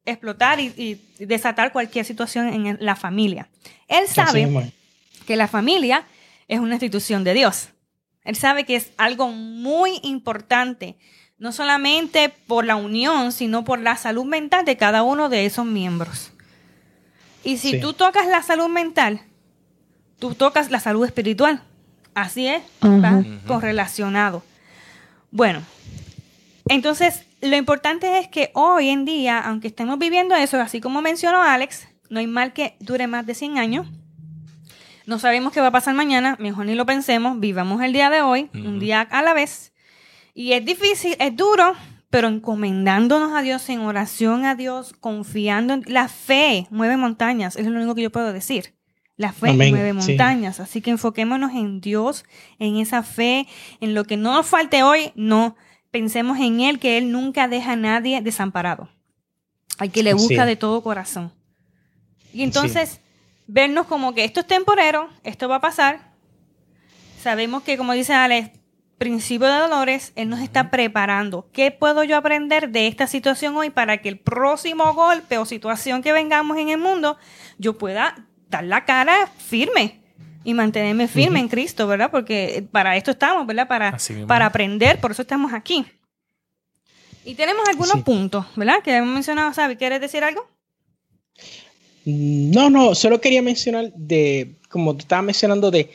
[0.05, 3.49] explotar y, desatar cualquier situación en la familia.
[3.88, 4.71] Él sabe
[5.25, 6.05] que la familia
[6.47, 7.69] es una institución de Dios.
[8.23, 10.97] Él sabe que es algo muy importante
[11.37, 15.65] no solamente por la unión, sino por la salud mental de cada uno de esos
[15.65, 16.31] miembros.
[17.43, 19.21] Y si tú tocas la salud mental,
[20.19, 21.61] tú tocas la salud espiritual.
[22.13, 24.43] Así es, va correlacionado.
[25.31, 25.61] Bueno,
[26.69, 31.41] entonces lo importante es que hoy en día, aunque estemos viviendo eso, así como mencionó
[31.41, 33.87] Alex, no hay mal que dure más de 100 años.
[35.05, 38.21] No sabemos qué va a pasar mañana, mejor ni lo pensemos, vivamos el día de
[38.21, 39.73] hoy, un día a la vez.
[40.37, 41.73] Y es difícil, es duro,
[42.09, 47.65] pero encomendándonos a Dios, en oración a Dios, confiando en la fe, mueve montañas, es
[47.65, 48.75] lo único que yo puedo decir.
[49.15, 52.25] La fe mueve montañas, así que enfoquémonos en Dios,
[52.59, 53.47] en esa fe,
[53.79, 55.55] en lo que no nos falte hoy, no
[55.89, 58.89] pensemos en Él, que Él nunca deja a nadie desamparado.
[59.77, 61.31] Hay que le busca de todo corazón.
[62.33, 62.99] Y entonces,
[63.47, 66.11] vernos como que esto es temporero, esto va a pasar.
[67.21, 68.51] Sabemos que, como dice Alex,
[68.97, 71.49] principio de dolores, Él nos está preparando.
[71.51, 76.01] ¿Qué puedo yo aprender de esta situación hoy para que el próximo golpe o situación
[76.01, 77.17] que vengamos en el mundo,
[77.58, 80.01] yo pueda dar la cara firme
[80.43, 82.12] y mantenerme firme en Cristo, ¿verdad?
[82.12, 83.67] Porque para esto estamos, ¿verdad?
[83.67, 85.86] Para, para aprender, por eso estamos aquí.
[87.25, 88.84] Y tenemos algunos puntos, ¿verdad?
[88.84, 89.77] Que hemos mencionado, ¿sabes?
[89.77, 90.47] ¿Quieres decir algo?
[92.05, 95.89] No, no, solo quería mencionar de, como tú estabas mencionando, de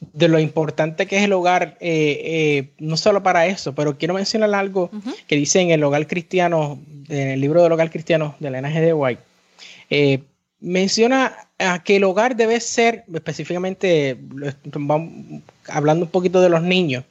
[0.00, 4.14] de lo importante que es el hogar, eh, eh, no solo para eso, pero quiero
[4.14, 4.90] mencionar algo
[5.26, 8.80] que dice en el hogar cristiano, en el libro del hogar cristiano de la NG
[8.80, 9.22] de White.
[9.90, 10.22] Eh,
[10.60, 11.36] menciona
[11.84, 14.18] que el hogar debe ser, específicamente,
[15.68, 17.04] hablando un poquito de los niños,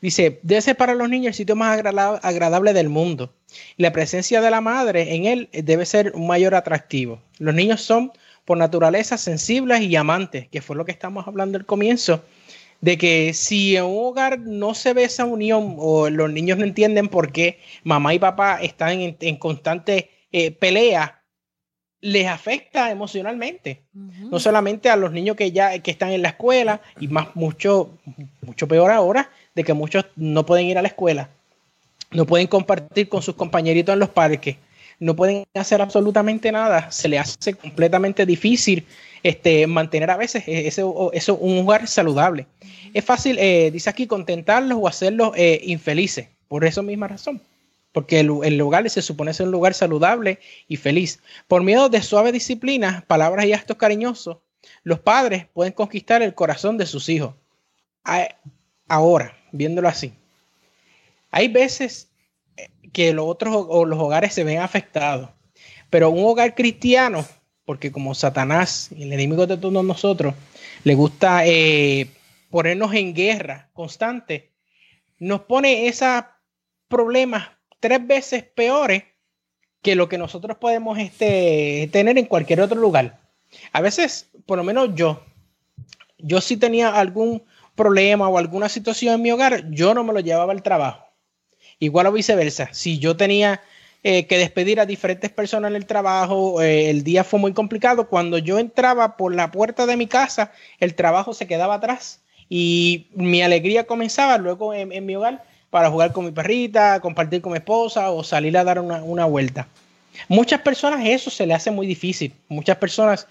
[0.00, 3.32] dice, debe ser para los niños el sitio más agradable del mundo.
[3.76, 7.20] La presencia de la madre en él debe ser un mayor atractivo.
[7.38, 8.12] Los niños son
[8.44, 12.22] por naturaleza sensibles y amantes, que fue lo que estamos hablando al comienzo,
[12.80, 16.64] de que si en un hogar no se ve esa unión o los niños no
[16.64, 21.22] entienden por qué mamá y papá están en, constante eh, pelea,
[22.00, 23.82] les afecta emocionalmente.
[23.92, 27.98] No solamente a los niños que ya que están en la escuela y más mucho
[28.42, 31.30] mucho peor ahora de que muchos no pueden ir a la escuela,
[32.12, 34.56] no pueden compartir con sus compañeritos en los parques,
[35.00, 38.86] no pueden hacer absolutamente nada, se le hace completamente difícil
[39.28, 42.46] este, mantener a veces eso, eso un lugar saludable.
[42.94, 47.40] Es fácil, eh, dice aquí, contentarlos o hacerlos eh, infelices, por esa misma razón.
[47.90, 51.20] Porque el, el, lugar se supone ser un lugar saludable y feliz.
[51.48, 54.38] Por miedo de suave disciplina, palabras y actos cariñosos,
[54.84, 57.34] los padres pueden conquistar el corazón de sus hijos.
[58.86, 60.12] Ahora, viéndolo así,
[61.32, 62.10] hay veces
[62.92, 65.30] que los otros o los hogares se ven afectados.
[65.90, 67.26] Pero un hogar cristiano,
[67.66, 70.34] porque como Satanás, el enemigo de todos nosotros,
[70.84, 72.08] le gusta eh,
[72.48, 74.52] ponernos en guerra constante,
[75.18, 76.24] nos pone esos
[76.88, 77.50] problemas
[77.80, 79.02] tres veces peores
[79.82, 83.18] que lo que nosotros podemos este, tener en cualquier otro lugar.
[83.72, 85.24] A veces, por lo menos yo,
[86.18, 87.42] yo si tenía algún
[87.74, 91.04] problema o alguna situación en mi hogar, yo no me lo llevaba al trabajo.
[91.78, 92.72] Igual o viceversa.
[92.72, 93.60] Si yo tenía
[94.02, 98.08] eh, que despedir a diferentes personas en el trabajo, eh, el día fue muy complicado.
[98.08, 103.08] Cuando yo entraba por la puerta de mi casa, el trabajo se quedaba atrás y
[103.14, 107.58] mi alegría comenzaba luego en, mi hogar para jugar con mi perrita, compartir con mi
[107.58, 109.68] esposa o salir a dar una, una vuelta.
[110.28, 112.32] Muchas personas eso se le hace muy difícil.
[112.48, 113.26] Muchas personas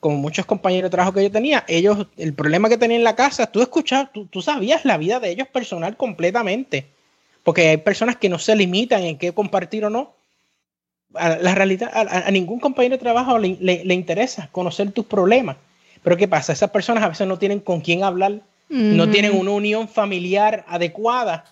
[0.00, 3.16] como muchos compañeros de trabajo que yo tenía, ellos, el problema que tenían en la
[3.16, 6.86] casa, tú escuchabas, tú, sabías la vida de ellos personal completamente.
[7.48, 10.12] Porque hay personas que no se limitan en qué compartir o no.
[11.14, 15.56] A la realidad, a, ningún compañero de trabajo le, interesa conocer tus problemas.
[16.02, 16.52] Pero ¿qué pasa?
[16.52, 21.46] Esas personas a veces no tienen con quién hablar, no tienen una unión familiar adecuada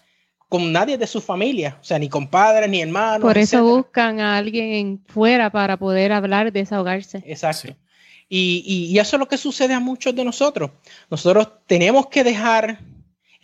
[0.50, 3.22] con nadie de su familia, o sea, ni con padres, ni hermanos.
[3.22, 7.22] Por eso buscan a alguien fuera para poder hablar, desahogarse.
[7.24, 7.74] Exacto.
[8.28, 10.72] Y, eso es lo que sucede a muchos de nosotros.
[11.10, 12.80] Nosotros tenemos que dejar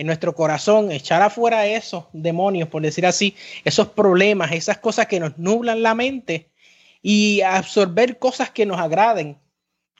[0.03, 5.20] en nuestro corazón, echar afuera esos demonios, por decir así, esos problemas, esas cosas que
[5.20, 6.48] nos nublan la mente
[7.03, 9.38] y absorber cosas que nos agraden,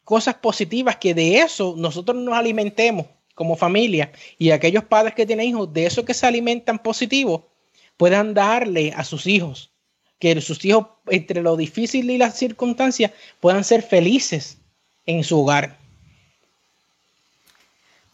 [0.03, 5.47] cosas positivas, que de eso nosotros nos alimentemos como familia y aquellos padres que tienen
[5.47, 7.49] hijos, de eso que se alimentan positivo,
[7.97, 9.71] puedan darle a sus hijos,
[10.19, 14.59] que sus hijos, entre lo difícil y las circunstancias, puedan ser felices
[15.07, 15.79] en su hogar.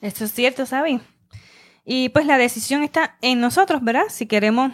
[0.03, 1.01] Esto es cierto, ¿sabes?
[1.91, 4.03] Y pues la decisión está en nosotros, ¿verdad?
[4.11, 4.72] Si queremos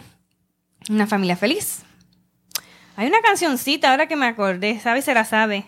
[0.89, 1.83] una familia feliz.
[2.97, 5.05] Hay una cancioncita ahora que me acordé, ¿sabes?
[5.05, 5.63] Se la sabe.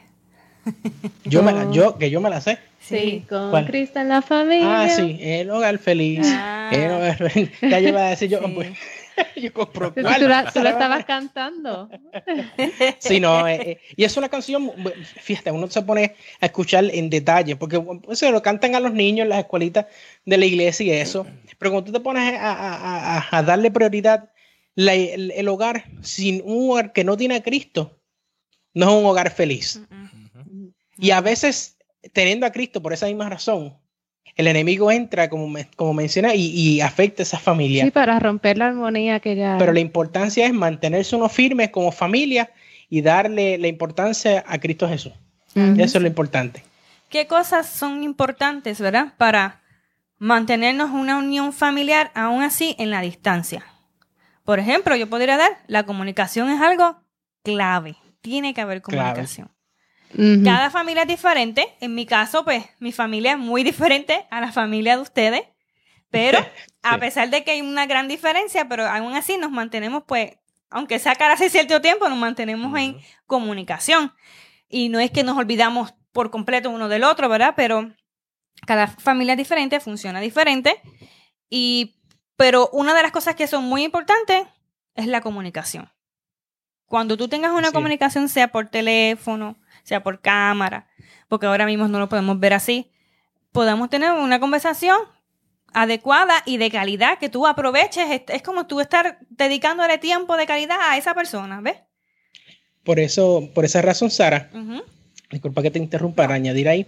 [1.23, 2.57] Yo, me la, yo que yo me la sé.
[2.81, 4.81] Sí, con Cristo en la familia.
[4.81, 6.27] Ah, sí, el hogar feliz.
[6.29, 6.69] Ah.
[6.73, 7.49] El hogar feliz.
[7.61, 8.69] Ya yo iba a decir yo, pues,
[9.36, 11.89] yo compro Tú, la, estabas cantando.
[12.99, 14.72] sí, no, eh, eh, y es una canción,
[15.22, 17.82] fíjate, uno se pone a escuchar en detalle, porque
[18.13, 19.86] se lo cantan a los niños en las escuelitas
[20.26, 21.26] de la iglesia y eso,
[21.57, 24.32] pero cuando tú te pones a, darle prioridad,
[24.76, 27.99] el, hogar sin un hogar que no tiene a Cristo,
[28.74, 29.82] no es un hogar feliz.
[30.97, 31.78] Y a veces,
[32.13, 33.78] teniendo a Cristo por esa misma razón,
[34.36, 37.86] el enemigo entra, como, como menciona, y, afecta a esa familia.
[37.86, 39.57] Sí, para romper la armonía que ya...
[39.57, 42.51] Pero la importancia es mantenerse uno firme como familia
[42.89, 45.13] y darle la importancia a Cristo Jesús.
[45.55, 46.63] Eso es lo importante.
[47.09, 49.13] ¿Qué cosas son importantes, verdad?
[49.17, 49.61] Para
[50.19, 53.65] mantenernos una unión familiar, aún así, en la distancia.
[54.43, 57.01] Por ejemplo, yo podría dar, la comunicación es algo
[57.43, 57.97] clave.
[58.21, 59.49] Tiene que haber comunicación.
[60.43, 61.67] Cada familia es diferente.
[61.79, 65.43] En mi caso, pues, mi familia es muy diferente a la familia de ustedes.
[66.09, 66.39] Pero,
[66.83, 70.37] a pesar de que hay una gran diferencia, pero aún así nos mantenemos, pues,
[70.69, 74.13] aunque sea cada hace cierto tiempo, nos mantenemos en comunicación.
[74.69, 77.53] Y no es que nos olvidamos por completo uno del otro, ¿verdad?
[77.55, 77.93] Pero
[78.65, 80.81] cada familia es diferente, funciona diferente.
[81.49, 81.95] Y,
[82.35, 84.43] pero una de las cosas que son muy importantes
[84.95, 85.91] es la comunicación.
[86.85, 89.57] Cuando tú tengas una comunicación, sea por teléfono,
[89.88, 90.85] sea por cámara,
[91.29, 92.91] porque ahora mismo no lo podemos ver así,
[93.53, 94.97] podamos tener una conversación
[95.73, 100.77] adecuada y de calidad, que tú aproveches, es como tú estar dedicándole tiempo de calidad
[100.81, 101.77] a esa persona, ¿ves?
[102.83, 104.49] Por eso, por esa razón, Sara,
[105.31, 106.85] disculpa que te interrumpa, para añadir ahí,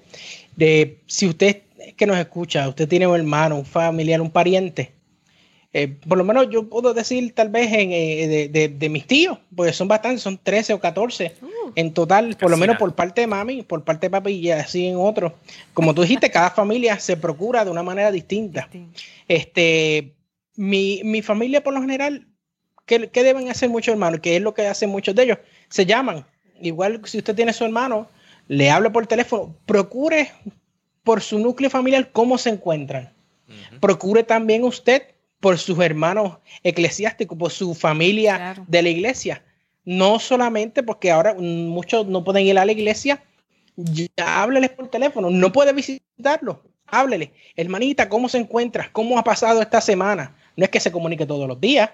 [0.58, 1.62] de si usted
[1.96, 4.92] que nos escucha, usted tiene un hermano, un familiar, un pariente,
[5.72, 9.72] eh, por lo menos yo puedo decir tal vez en, eh, de, mis tíos, porque
[9.72, 11.49] son bastantes, son 13 o 14 uh.
[11.76, 14.88] En total, por lo menos por parte de mami, por parte de papi y así
[14.88, 15.34] en otros.
[15.74, 18.70] Como tú dijiste, cada familia se procura de una manera distinta.
[19.28, 20.16] Este,
[20.56, 22.28] mi, mi, familia por lo general,
[22.86, 24.20] ¿qué, ¿qué, deben hacer muchos hermanos?
[24.22, 25.38] ¿Qué es lo que hacen muchos de ellos?
[25.70, 26.26] Se llaman.
[26.62, 28.10] Igual si usted tiene su hermano,
[28.48, 30.32] le habla por teléfono, procure
[31.04, 33.14] por su núcleo familiar cómo se encuentran.
[33.80, 35.04] Procure también usted
[35.40, 39.44] por sus hermanos eclesiásticos, por su familia de la iglesia.
[39.86, 43.24] No solamente porque ahora muchos no pueden ir a la iglesia,
[43.76, 47.34] ya hábleles por teléfono, no puede visitarlo, háblele.
[47.56, 48.90] Hermanita, ¿cómo se encuentra?
[48.92, 50.36] ¿Cómo ha pasado esta semana?
[50.56, 51.90] No es que se comunique todos los días,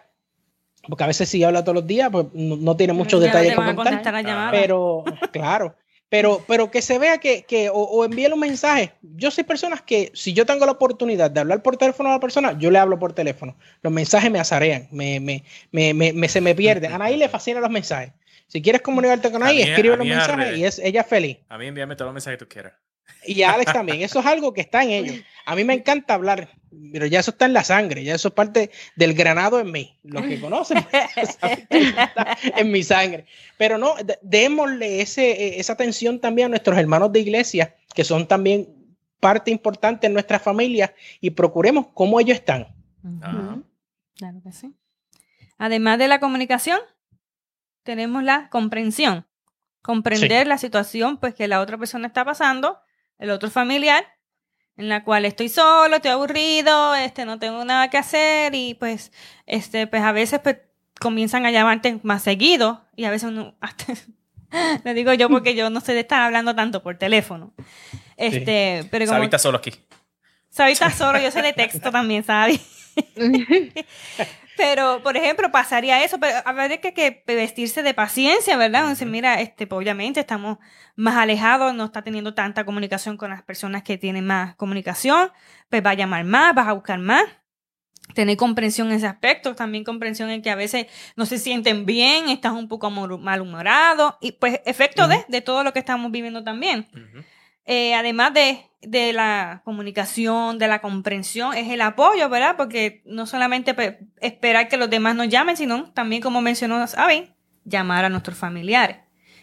[0.88, 4.52] porque a veces si habla todos los días, pues no, tiene muchos detalles para contar.
[4.52, 5.76] Pero, claro,
[6.16, 8.94] pero, pero que se vea que, que o, o envíe un mensaje.
[9.02, 12.20] Yo soy personas que, si yo tengo la oportunidad de hablar por teléfono a la
[12.22, 13.58] persona, yo le hablo por teléfono.
[13.82, 16.94] Los mensajes me azarean, me, me, me, me se me pierden.
[16.94, 18.14] A Anaí le fascinan los mensajes.
[18.48, 21.38] Si quieres comunicarte con Anaí, escribe los mensajes y es, ella es feliz.
[21.50, 22.74] A mí envíame todos los mensajes que tú quieras.
[23.26, 24.02] Y a Alex también.
[24.02, 25.16] Eso es algo que está en ellos.
[25.46, 26.50] A mí me encanta hablar,
[26.92, 29.98] pero ya eso está en la sangre, ya eso es parte del granado en mí.
[30.04, 33.26] Los que conocen, pues, está en mi sangre.
[33.58, 38.76] Pero no, démosle ese, esa atención también a nuestros hermanos de iglesia, que son también
[39.20, 42.68] parte importante en nuestra familia y procuremos cómo ellos están.
[44.16, 44.74] Claro que sí.
[45.58, 46.80] Además de la comunicación,
[47.84, 49.26] tenemos la comprensión.
[49.82, 52.80] Comprender la situación pues que la otra persona está pasando,
[53.20, 54.06] el otro familiar,
[54.78, 59.12] en la cual estoy solo, estoy aburrido, este no tengo nada que hacer y pues
[59.46, 60.58] este pues a veces pues
[61.00, 63.56] comienzan a llamarte más seguido y a veces uno
[64.84, 67.54] le digo yo porque yo no sé de estar hablando tanto por teléfono.
[68.18, 69.74] Este, pero como Sabita solo aquí.
[70.50, 72.62] Sabita solo, yo sé de texto también, ¿sabes?
[74.58, 78.82] Pero, por ejemplo, pasaría eso, pero a ver que, que vestirse de paciencia, ¿verdad?
[78.84, 80.60] Entonces, mira, este, pues, obviamente estamos
[80.96, 85.32] más alejados, no está teniendo tanta comunicación con las personas que tienen más comunicación,
[85.70, 87.26] pues va a llamar más, vas a buscar más.
[88.14, 90.86] Tener comprensión en ese aspecto, también comprensión en que a veces
[91.16, 95.74] no se sienten bien, estás un poco malhumorado, y pues efecto de, de todo lo
[95.74, 96.88] que estamos viviendo también.
[97.66, 102.56] Eh, además de, de, la comunicación, de la comprensión, es el apoyo, ¿verdad?
[102.58, 103.76] Porque no solamente
[104.22, 108.98] esperar que los demás nos llamen, sino también, como mencionó Saben, llamar a nuestros familiares.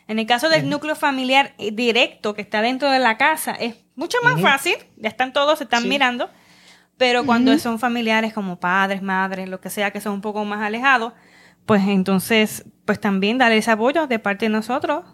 [0.09, 3.77] En el caso del núcleo familiar eh, directo que está dentro de la casa, es
[3.95, 6.31] mucho más fácil, ya están todos, se están mirando,
[6.97, 10.61] pero cuando son familiares como padres, madres, lo que sea, que son un poco más
[10.61, 11.13] alejados,
[11.67, 15.05] pues entonces, pues también darle ese apoyo de parte de nosotros,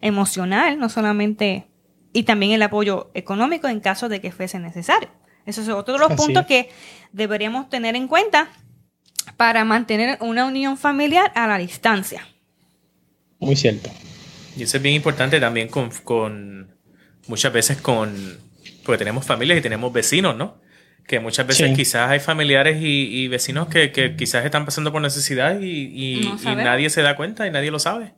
[0.00, 1.68] emocional, no solamente
[2.12, 5.10] y también el apoyo económico en caso de que fuese necesario.
[5.46, 6.70] Eso es otro de los puntos que
[7.12, 8.50] deberíamos tener en cuenta
[9.36, 12.26] para mantener una unión familiar a la distancia.
[13.38, 13.90] Muy cierto.
[14.56, 16.74] Y eso es bien importante también con,
[17.28, 18.38] muchas veces con,
[18.84, 20.60] porque tenemos familias y tenemos vecinos, ¿no?
[21.06, 25.68] Que muchas veces quizás hay familiares y, vecinos que, quizás están pasando por necesidad y,
[25.94, 28.14] y nadie se da cuenta y nadie lo sabe.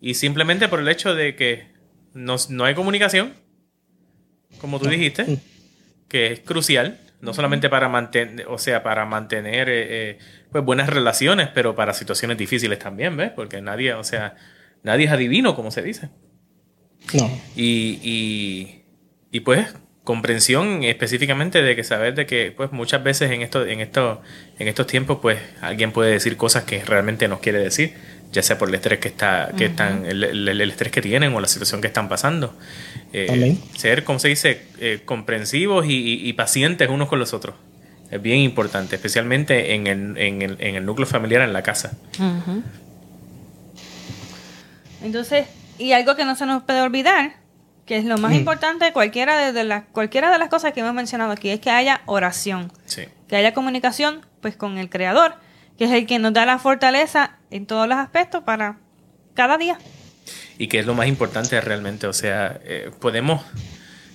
[0.00, 1.72] Y simplemente por el hecho de que
[2.14, 3.34] no, no hay comunicación,
[4.60, 5.36] como tú dijiste, mm.
[6.08, 10.18] que es crucial, no solamente para mantener, o sea, para mantener eh, eh,
[10.50, 13.30] pues buenas relaciones, pero para situaciones difíciles también, ¿ves?
[13.30, 14.34] Porque nadie, o sea,
[14.82, 16.10] nadie es adivino, como se dice.
[17.14, 17.30] No.
[17.56, 18.84] Y, y,
[19.30, 23.80] y pues comprensión específicamente de que saber de que pues muchas veces en esto, en
[23.80, 24.20] esto,
[24.58, 27.94] en estos tiempos pues alguien puede decir cosas que realmente nos quiere decir
[28.32, 31.48] ya sea por el estrés que está, que están, el, estrés que tienen o la
[31.48, 32.54] situación que están pasando.
[33.12, 37.54] Eh, ser, como se dice, eh, comprensivos y, pacientes unos con los otros.
[38.10, 41.92] Es bien importante, especialmente en el, en el, en el núcleo familiar en la casa.
[45.02, 45.46] Entonces,
[45.78, 47.34] y algo que no se nos puede olvidar,
[47.84, 50.94] que es lo más importante de cualquiera de, las cualquiera de las cosas que hemos
[50.94, 52.72] mencionado aquí, es que haya oración.
[53.28, 55.34] Que haya comunicación pues con el creador
[55.76, 58.78] que es el que nos da la fortaleza en todos los aspectos para
[59.34, 59.78] cada día.
[60.58, 63.42] Y que es lo más importante realmente, o sea, eh, podemos,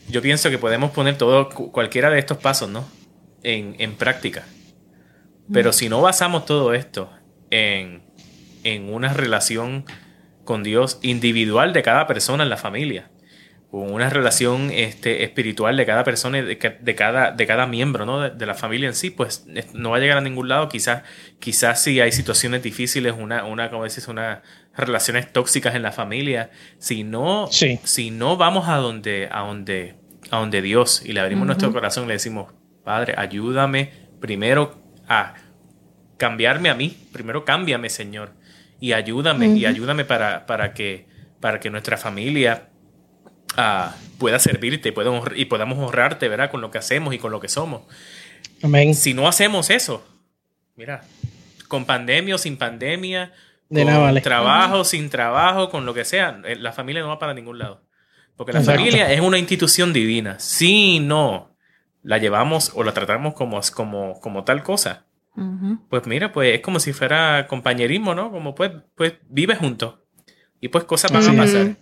[0.09, 2.87] yo pienso que podemos poner todo, cualquiera de estos pasos, ¿no?
[3.43, 4.43] En, en práctica.
[5.51, 7.09] Pero si no basamos todo esto
[7.49, 8.03] en,
[8.63, 9.85] en una relación
[10.43, 13.09] con Dios individual de cada persona en la familia,
[13.71, 16.57] una relación este, espiritual de cada persona y de,
[16.95, 18.29] cada, de cada miembro ¿no?
[18.29, 20.69] de, la familia en sí, pues no va a llegar a ningún lado.
[20.69, 21.03] Quizás
[21.39, 24.39] quizás si hay situaciones difíciles, una, una como dices, unas
[24.75, 29.95] relaciones tóxicas en la familia, si no, si no vamos a donde, a donde,
[30.31, 32.53] a donde Dios y le abrimos nuestro corazón y le decimos,
[32.85, 33.91] Padre, ayúdame
[34.21, 35.35] primero a
[36.17, 38.31] cambiarme a mí, primero cámbiame, Señor,
[38.79, 41.07] y ayúdame, y ayúdame para, para, que,
[41.41, 42.69] para que nuestra familia
[44.17, 44.93] pueda servirte
[45.35, 46.51] y podamos honrarte, ¿verdad?
[46.51, 47.81] Con lo que hacemos y con lo que somos.
[48.63, 48.95] Amén.
[48.95, 50.05] Si no hacemos eso,
[50.75, 51.03] mira,
[51.67, 53.33] con pandemia o sin pandemia,
[53.69, 57.59] con trabajo, sin trabajo, con lo que sea, eh, la familia no va para ningún
[57.59, 57.83] lado.
[58.35, 60.39] Porque la familia es una institución divina.
[60.39, 61.55] Si no
[62.03, 65.05] la llevamos o la tratamos como, como, como tal cosa,
[65.89, 68.31] pues mira, pues es como si fuera compañerismo, ¿no?
[68.31, 69.95] Como pues, pues vive juntos.
[70.59, 71.77] Y pues cosas van a pasar.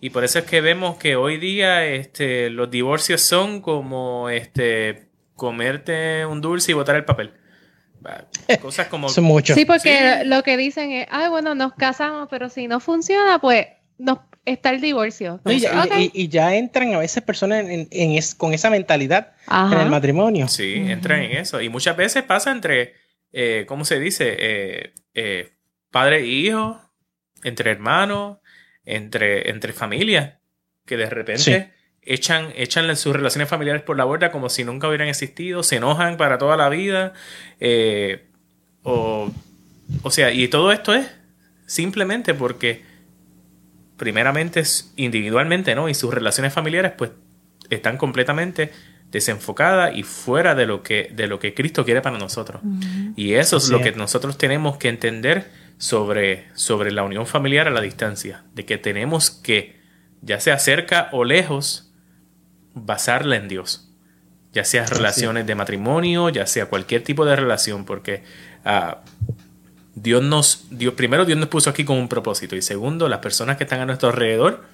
[0.00, 5.08] Y por eso es que vemos que hoy día este, los divorcios son como este,
[5.34, 7.34] comerte un dulce y botar el papel.
[8.62, 9.08] Cosas como...
[9.10, 9.54] Son muchos.
[9.54, 13.66] Sí, porque lo que dicen es, ay, bueno, nos casamos, pero si no funciona, pues
[13.98, 15.40] nos, está el divorcio.
[15.44, 20.48] y, ya entran a veces personas en, con esa mentalidad en el matrimonio.
[20.48, 21.60] Sí, entran en eso.
[21.60, 22.94] Y muchas veces pasa entre,
[23.32, 24.36] eh, ¿cómo se dice?
[24.38, 25.52] Eh, eh,
[25.90, 26.80] padre e hijo,
[27.42, 28.38] entre hermanos,
[28.84, 30.34] entre, entre familias
[30.86, 31.72] que de repente
[32.02, 36.16] echan, echan sus relaciones familiares por la borda como si nunca hubieran existido, se enojan
[36.16, 37.12] para toda la vida.
[37.60, 38.26] Eh,
[38.82, 39.30] o,
[40.02, 41.08] o sea, y todo esto es
[41.66, 42.82] simplemente porque
[43.96, 44.62] primeramente
[44.96, 45.88] individualmente, ¿no?
[45.88, 47.10] Y sus relaciones familiares, pues
[47.68, 48.72] están completamente
[49.10, 52.62] desenfocadas y fuera de lo que, de lo que Cristo quiere para nosotros.
[53.16, 55.50] Y eso es lo que nosotros tenemos que entender
[55.80, 59.80] sobre, sobre la unión familiar a la distancia, de que tenemos que,
[60.20, 61.90] ya sea cerca o lejos,
[62.74, 63.90] basarla en Dios,
[64.52, 68.24] ya sea relaciones de matrimonio, ya sea cualquier tipo de relación, porque
[68.66, 68.96] uh,
[69.94, 73.56] Dios nos, Dios, primero Dios nos puso aquí con un propósito y segundo, las personas
[73.56, 74.66] que están a nuestro alrededor,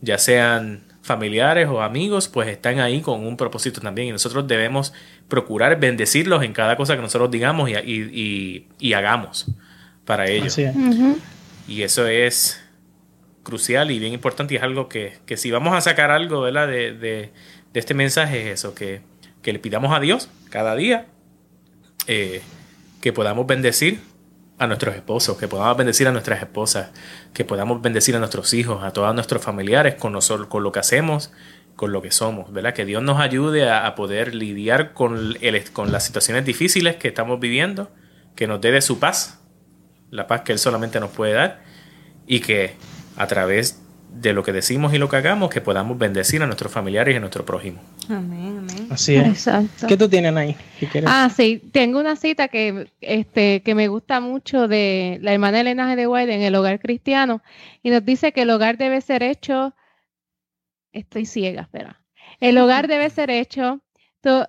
[0.00, 4.92] ya sean familiares o amigos, pues están ahí con un propósito también y nosotros debemos
[5.28, 9.46] procurar bendecirlos en cada cosa que nosotros digamos y, y, y, hagamos
[10.06, 10.56] para ellos.
[11.68, 12.62] Y eso es
[13.42, 16.66] crucial y bien importante y es algo que, que si vamos a sacar algo ¿verdad?
[16.66, 17.32] De, de,
[17.72, 19.02] de, este mensaje es eso, que,
[19.40, 21.06] que, le pidamos a Dios cada día
[22.08, 22.42] eh,
[23.00, 24.00] que podamos bendecir
[24.58, 26.90] a nuestros esposos, que podamos bendecir a nuestras esposas,
[27.34, 30.80] que podamos bendecir a nuestros hijos, a todos nuestros familiares con, nosotros, con lo que
[30.80, 31.30] hacemos,
[31.76, 32.74] con lo que somos, ¿verdad?
[32.74, 37.08] Que Dios nos ayude a, a poder lidiar con, el, con las situaciones difíciles que
[37.08, 37.92] estamos viviendo,
[38.34, 39.38] que nos dé de su paz,
[40.10, 41.62] la paz que Él solamente nos puede dar,
[42.26, 42.74] y que
[43.16, 46.72] a través de lo que decimos y lo que hagamos, que podamos bendecir a nuestros
[46.72, 47.82] familiares y a nuestro prójimo.
[48.08, 48.88] Amén, amén.
[48.90, 49.26] Así es.
[49.26, 49.86] Exacto.
[49.86, 50.56] ¿Qué tú tienes ahí?
[51.04, 55.92] Ah, sí, tengo una cita que, este, que me gusta mucho de la hermana Elena
[55.92, 55.96] G.
[55.96, 57.42] de White en el hogar cristiano
[57.82, 59.74] y nos dice que el hogar debe ser hecho,
[60.92, 62.00] estoy ciega, espera,
[62.40, 63.82] el hogar debe ser hecho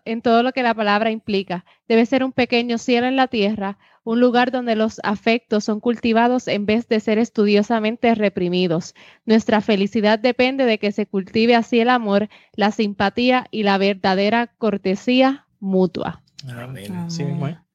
[0.06, 1.66] en todo lo que la palabra implica.
[1.88, 3.78] Debe ser un pequeño cielo en la tierra,
[4.10, 8.96] un lugar donde los afectos son cultivados en vez de ser estudiosamente reprimidos.
[9.26, 14.48] Nuestra felicidad depende de que se cultive así el amor, la simpatía y la verdadera
[14.58, 16.22] cortesía mutua.
[16.48, 16.92] Amén.
[16.92, 17.12] Amén.
[17.12, 17.66] Sí, bueno.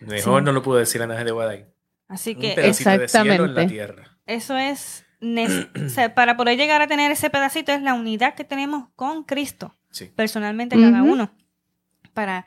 [0.00, 0.44] Mejor Sí.
[0.44, 1.70] no lo puedo decir a nadie de Guadalajara.
[2.08, 3.74] Así Un que pedacito de cielo en la Exactamente.
[3.74, 4.18] tierra.
[4.26, 8.34] eso es, nece- o sea, para poder llegar a tener ese pedacito es la unidad
[8.34, 10.10] que tenemos con Cristo, Sí.
[10.14, 11.30] personalmente cada uno,
[12.12, 12.46] para,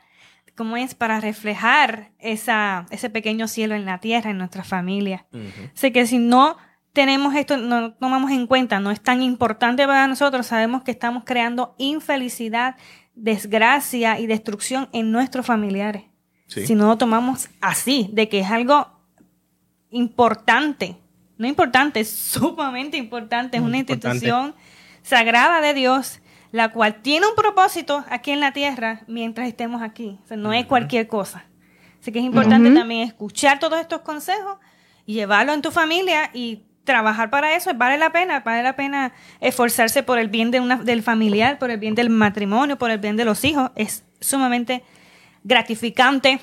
[0.56, 0.94] ¿cómo es?
[0.94, 5.26] Para reflejar esa, ese pequeño cielo en la tierra, en nuestra familia.
[5.74, 6.56] Sé que si no
[6.92, 11.24] tenemos esto, no tomamos en cuenta, no es tan importante para nosotros, sabemos que estamos
[11.24, 12.76] creando infelicidad,
[13.14, 16.04] desgracia y destrucción en nuestros familiares.
[16.48, 16.66] Sí.
[16.66, 18.88] Si no lo tomamos así, de que es algo
[19.90, 20.96] importante,
[21.38, 24.08] no importante, es sumamente importante, es una Importante.
[24.08, 24.54] institución
[25.02, 26.20] sagrada de Dios,
[26.52, 30.20] la cual tiene un propósito aquí en la tierra mientras estemos aquí.
[30.22, 31.46] O sea, no es cualquier cosa.
[32.00, 34.58] Así que es importante también escuchar todos estos consejos
[35.06, 37.70] y llevarlo en tu familia y trabajar para eso.
[37.74, 41.70] Vale la pena, vale la pena esforzarse por el bien de una, del familiar, por
[41.70, 43.70] el bien del matrimonio, por el bien de los hijos.
[43.76, 44.82] Es sumamente
[45.44, 46.40] gratificante,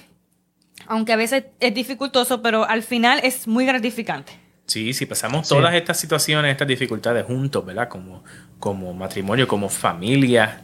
[0.87, 4.38] aunque a veces es dificultoso, pero al final es muy gratificante.
[4.69, 5.55] Sí, si pasamos Sí.
[5.55, 7.89] todas estas situaciones, estas dificultades juntos, ¿verdad?
[7.89, 8.23] Como,
[8.59, 10.61] como matrimonio, como familia,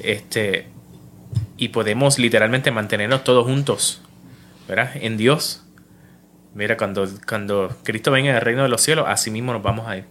[0.00, 0.68] este,
[1.56, 4.02] y podemos literalmente mantenernos todos juntos,
[4.68, 4.90] ¿verdad?
[4.96, 5.64] En Dios.
[6.54, 9.86] Mira, cuando, cuando Cristo venga en el reino de los cielos, así mismo nos vamos
[9.88, 10.04] a ir.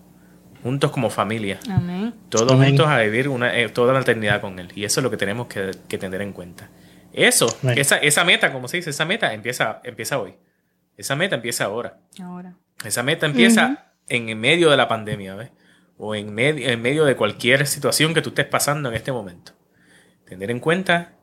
[0.64, 1.60] Juntos como familia.
[1.70, 2.16] Amén.
[2.30, 2.70] Todos Amén.
[2.70, 4.70] juntos a vivir una, eh, toda la eternidad con Él.
[4.76, 6.70] Y eso es lo que tenemos que, que tener en cuenta.
[7.14, 7.78] Eso, Amén.
[7.78, 10.34] esa, esa meta, como se dice, esa meta empieza, empieza hoy.
[10.98, 12.00] Esa meta empieza ahora.
[12.20, 12.56] Ahora.
[12.84, 13.78] Esa meta empieza Ujú.
[14.10, 15.52] en el medio de la pandemia, ¿ves?
[15.98, 19.54] O en, medio en medio de cualquier situación que tú estés pasando en este momento.
[20.28, 21.14] Tener en cuenta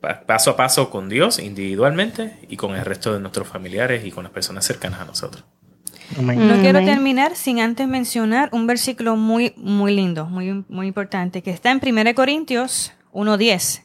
[0.00, 4.10] pa- paso a paso con Dios individualmente y con el resto de nuestros familiares y
[4.10, 5.44] con las personas cercanas a nosotros.
[6.18, 6.46] Amén.
[6.48, 11.50] No quiero terminar sin antes mencionar un versículo muy, muy lindo, muy, muy importante, que
[11.50, 13.82] está en 1 Corintios 1.10.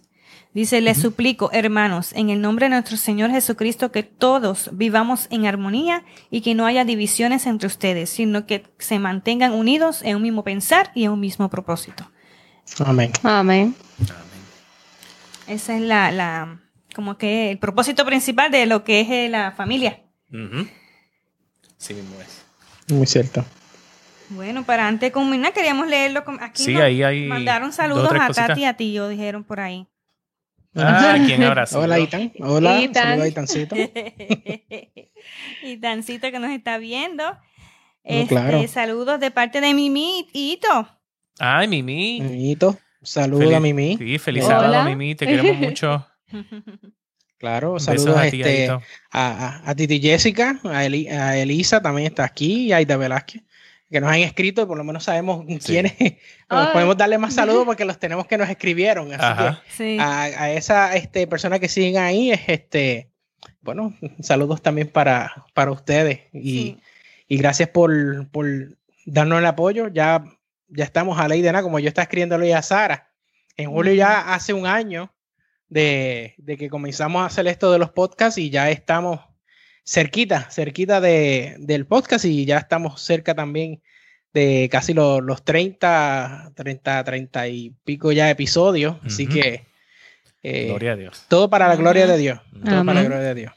[0.58, 5.46] Dice, les suplico, hermanos, en el nombre de nuestro Señor Jesucristo, que todos vivamos en
[5.46, 10.24] armonía y que no haya divisiones entre ustedes, sino que se mantengan unidos en un
[10.24, 12.10] mismo pensar y en un mismo propósito.
[12.84, 13.12] Amén.
[13.22, 13.76] Amén.
[15.46, 16.60] Esa es la, la,
[16.96, 20.02] como que el propósito principal de lo que es eh, la familia.
[21.78, 22.92] Sí mismo es.
[22.92, 23.46] Muy cierto.
[24.30, 26.24] Bueno, para antes de culminar, queríamos leerlo.
[26.42, 28.48] Aquí Sí, nos ahí hay mandaron saludos a cositas.
[28.48, 29.88] Tati y a Tío, dijeron por ahí.
[30.78, 31.76] Ah, ¿quién ahora sí?
[31.76, 32.32] Hola, Itan.
[32.40, 33.04] Hola, Itan.
[33.04, 33.76] saludos a Itancito.
[35.64, 37.24] y Tancito que nos está viendo.
[37.24, 37.40] No,
[38.04, 38.68] Este, claro.
[38.68, 40.88] Saludos de parte de Mimi y Ito.
[41.40, 42.22] Ay, Mimi.
[42.22, 43.98] Amiguito, saludos a Mimi.
[43.98, 44.60] Sí, feliz Hola.
[44.62, 45.16] sábado, Mimi.
[45.16, 46.08] Te queremos mucho.
[47.38, 48.80] Claro, saludos a este, a,
[49.12, 53.44] a- a Titi Jessica, a, Eli- a Elisa también está aquí y a Aida Velázquez,
[53.90, 55.94] que nos han escrito y por lo menos sabemos quiénes.
[56.74, 59.14] Podemos darle más saludos porque los tenemos que nos escribieron.
[59.14, 59.62] Así Ajá.
[59.70, 59.98] Sí.
[59.98, 63.12] que a, a esa este, persona que siguen ahí, es este,
[63.62, 66.78] bueno, saludos también para, para ustedes y, sí.
[67.28, 68.46] y gracias por, por
[69.06, 69.88] darnos el apoyo.
[69.90, 70.24] Ya,
[70.68, 73.12] ya estamos a ley de nada, como yo estaba escribiéndole a Sara.
[73.56, 75.14] En julio ya hace un año
[75.70, 79.20] de, de, que comenzamos a hacer esto de los podcasts y ya estamos
[79.88, 83.82] cerquita, cerquita de, del podcast y ya estamos cerca también
[84.34, 88.98] de casi los, los 30, 30, 30 y pico ya episodios.
[89.04, 89.66] Así que...
[90.44, 91.26] Eh, gloria a Dios.
[91.28, 92.40] Todo para la gloria de Dios.
[92.64, 93.54] Todo para la gloria de Dios.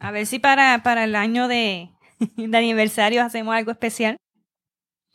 [0.00, 1.90] A ver si para, para el año de,
[2.36, 4.16] de aniversario hacemos algo especial.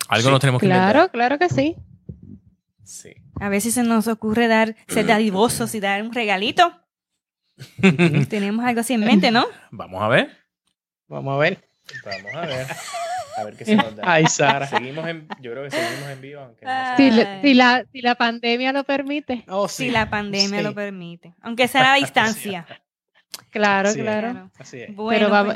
[0.08, 1.76] Algo nos tenemos que Claro, claro que sí.
[2.84, 3.14] Sí.
[3.40, 6.83] A ver si se nos ocurre dar, ser dadivosos y dar un regalito.
[8.30, 9.46] Tenemos algo así en mente, ¿no?
[9.72, 10.38] Vamos a ver.
[11.08, 11.70] Vamos a ver.
[12.06, 12.68] Vamos a ver.
[13.36, 14.04] A ver qué se nos da.
[14.06, 14.68] Ay, Sara.
[14.68, 16.42] Seguimos en, yo creo que seguimos en vivo.
[16.42, 19.44] Aunque no si, la, si, la, si, la, pandemia lo permite.
[19.48, 19.86] Oh, sí.
[19.86, 20.64] Si la pandemia sí.
[20.64, 21.34] lo permite.
[21.42, 22.66] Aunque sea a distancia.
[23.50, 24.50] Claro, Así claro.
[24.56, 24.62] Es.
[24.62, 24.96] Así es.
[24.96, 25.54] Bueno, Pero vamos,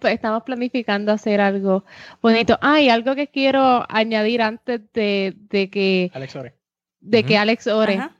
[0.00, 0.14] pues.
[0.14, 1.84] estamos planificando hacer algo
[2.22, 2.58] bonito.
[2.62, 6.54] Ah, y algo que quiero añadir antes de, de que Alex Ore.
[7.00, 7.26] De uh -huh.
[7.26, 7.94] que Alex ore.
[7.96, 8.15] Ajá.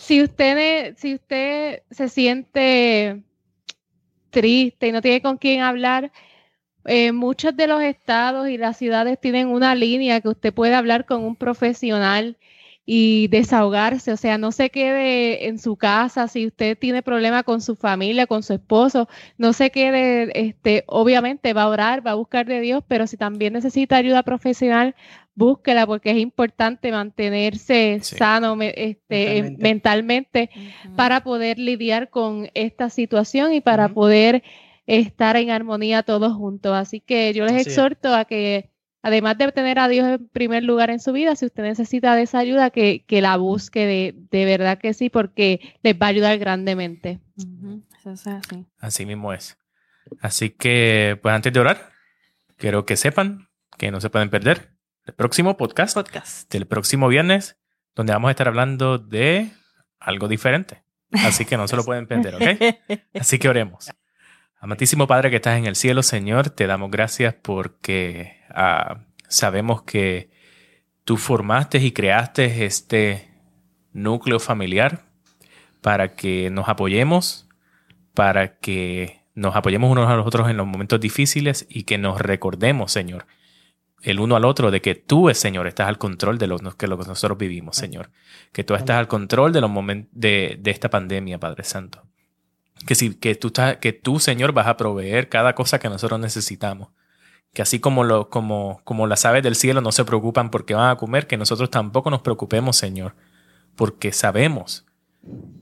[0.00, 3.22] Si usted, si usted se siente
[4.30, 6.10] triste y no tiene con quién hablar,
[6.86, 11.04] eh, muchos de los estados y las ciudades tienen una línea que usted puede hablar
[11.04, 12.38] con un profesional
[12.86, 17.60] y desahogarse, o sea, no se quede en su casa si usted tiene problemas con
[17.60, 22.14] su familia, con su esposo, no se quede, este, obviamente va a orar, va a
[22.14, 24.94] buscar de Dios, pero si también necesita ayuda profesional,
[25.40, 28.16] búsquela porque es importante mantenerse sí.
[28.16, 30.96] sano este, mentalmente, mentalmente uh -huh.
[30.96, 33.94] para poder lidiar con esta situación y para uh -huh.
[33.94, 34.42] poder
[34.86, 36.72] estar en armonía todos juntos.
[36.74, 38.14] Así que yo les Así exhorto es.
[38.14, 38.70] a que
[39.02, 42.22] además de tener a Dios en primer lugar en su vida, si usted necesita de
[42.22, 46.10] esa ayuda, que, que la busque de, de, verdad que sí, porque les va a
[46.10, 47.18] ayudar grandemente.
[47.36, 47.82] Uh -huh.
[47.98, 48.66] Eso es así.
[48.78, 49.56] así mismo es.
[50.20, 51.78] Así que, pues antes de orar,
[52.56, 54.79] quiero que sepan que no se pueden perder
[55.10, 56.48] el próximo podcast, podcast.
[56.52, 57.58] del próximo viernes,
[57.96, 59.50] donde vamos a estar hablando de
[59.98, 60.84] algo diferente.
[61.10, 63.00] Así que no se lo pueden perder, ¿ok?
[63.20, 63.90] Así que oremos.
[64.60, 70.30] Amatísimo Padre que estás en el cielo, Señor, te damos gracias porque uh, sabemos que
[71.04, 73.32] tú formaste y creaste este
[73.92, 75.06] núcleo familiar
[75.80, 77.48] para que nos apoyemos,
[78.14, 82.20] para que nos apoyemos unos a los otros en los momentos difíciles y que nos
[82.20, 83.26] recordemos, Señor,
[84.02, 87.36] el uno al otro de que tú, Señor, estás al control de lo que nosotros
[87.36, 88.10] vivimos, Señor.
[88.52, 92.02] Que tú estás al control de los momentos de, de esta pandemia, Padre Santo.
[92.86, 96.18] Que, si, que, tú estás, que tú, Señor, vas a proveer cada cosa que nosotros
[96.18, 96.88] necesitamos.
[97.52, 100.90] Que así como, lo, como, como las aves del cielo no se preocupan porque van
[100.90, 103.16] a comer, que nosotros tampoco nos preocupemos, Señor.
[103.76, 104.86] Porque sabemos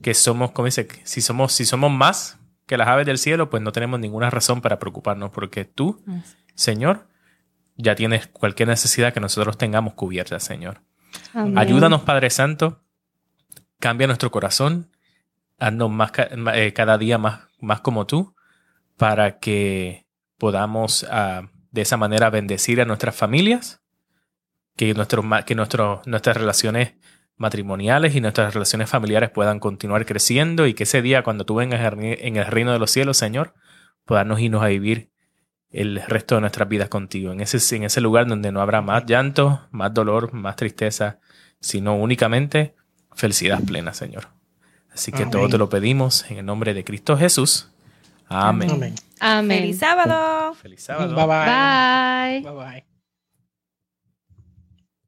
[0.01, 3.61] que somos, como dice, si somos, si somos más que las aves del cielo, pues
[3.61, 5.31] no tenemos ninguna razón para preocuparnos.
[5.31, 6.01] Porque tú,
[6.55, 7.08] Señor,
[7.79, 10.81] ya tienes cualquier necesidad que nosotros tengamos cubierta, Señor.
[11.33, 11.57] Amén.
[11.57, 12.83] Ayúdanos, Padre Santo.
[13.79, 14.91] Cambia nuestro corazón
[15.59, 16.11] haznos más,
[16.53, 18.35] eh, cada día más, más como tú,
[18.97, 20.05] para que
[20.37, 23.81] podamos uh, de esa manera bendecir a nuestras familias,
[24.75, 26.93] que, nuestro, que nuestro, nuestras relaciones
[27.35, 31.81] matrimoniales y nuestras relaciones familiares puedan continuar creciendo y que ese día cuando tú vengas
[31.93, 33.53] en el reino de los cielos, Señor,
[34.05, 35.08] podamos irnos a vivir
[35.71, 39.05] el resto de nuestras vidas contigo, en ese, en ese lugar donde no habrá más
[39.05, 41.19] llanto, más dolor, más tristeza,
[41.59, 42.75] sino únicamente
[43.13, 44.29] felicidad plena, Señor.
[44.91, 45.31] Así que Amén.
[45.31, 47.69] todo te lo pedimos en el nombre de Cristo Jesús.
[48.27, 48.71] Amén.
[48.71, 48.95] Amén.
[49.19, 49.59] Amén.
[49.59, 50.53] Feliz sábado.
[50.55, 51.15] Feliz sábado.
[51.15, 52.41] Bye bye.
[52.41, 52.51] Bye.
[52.51, 52.88] Bye bye.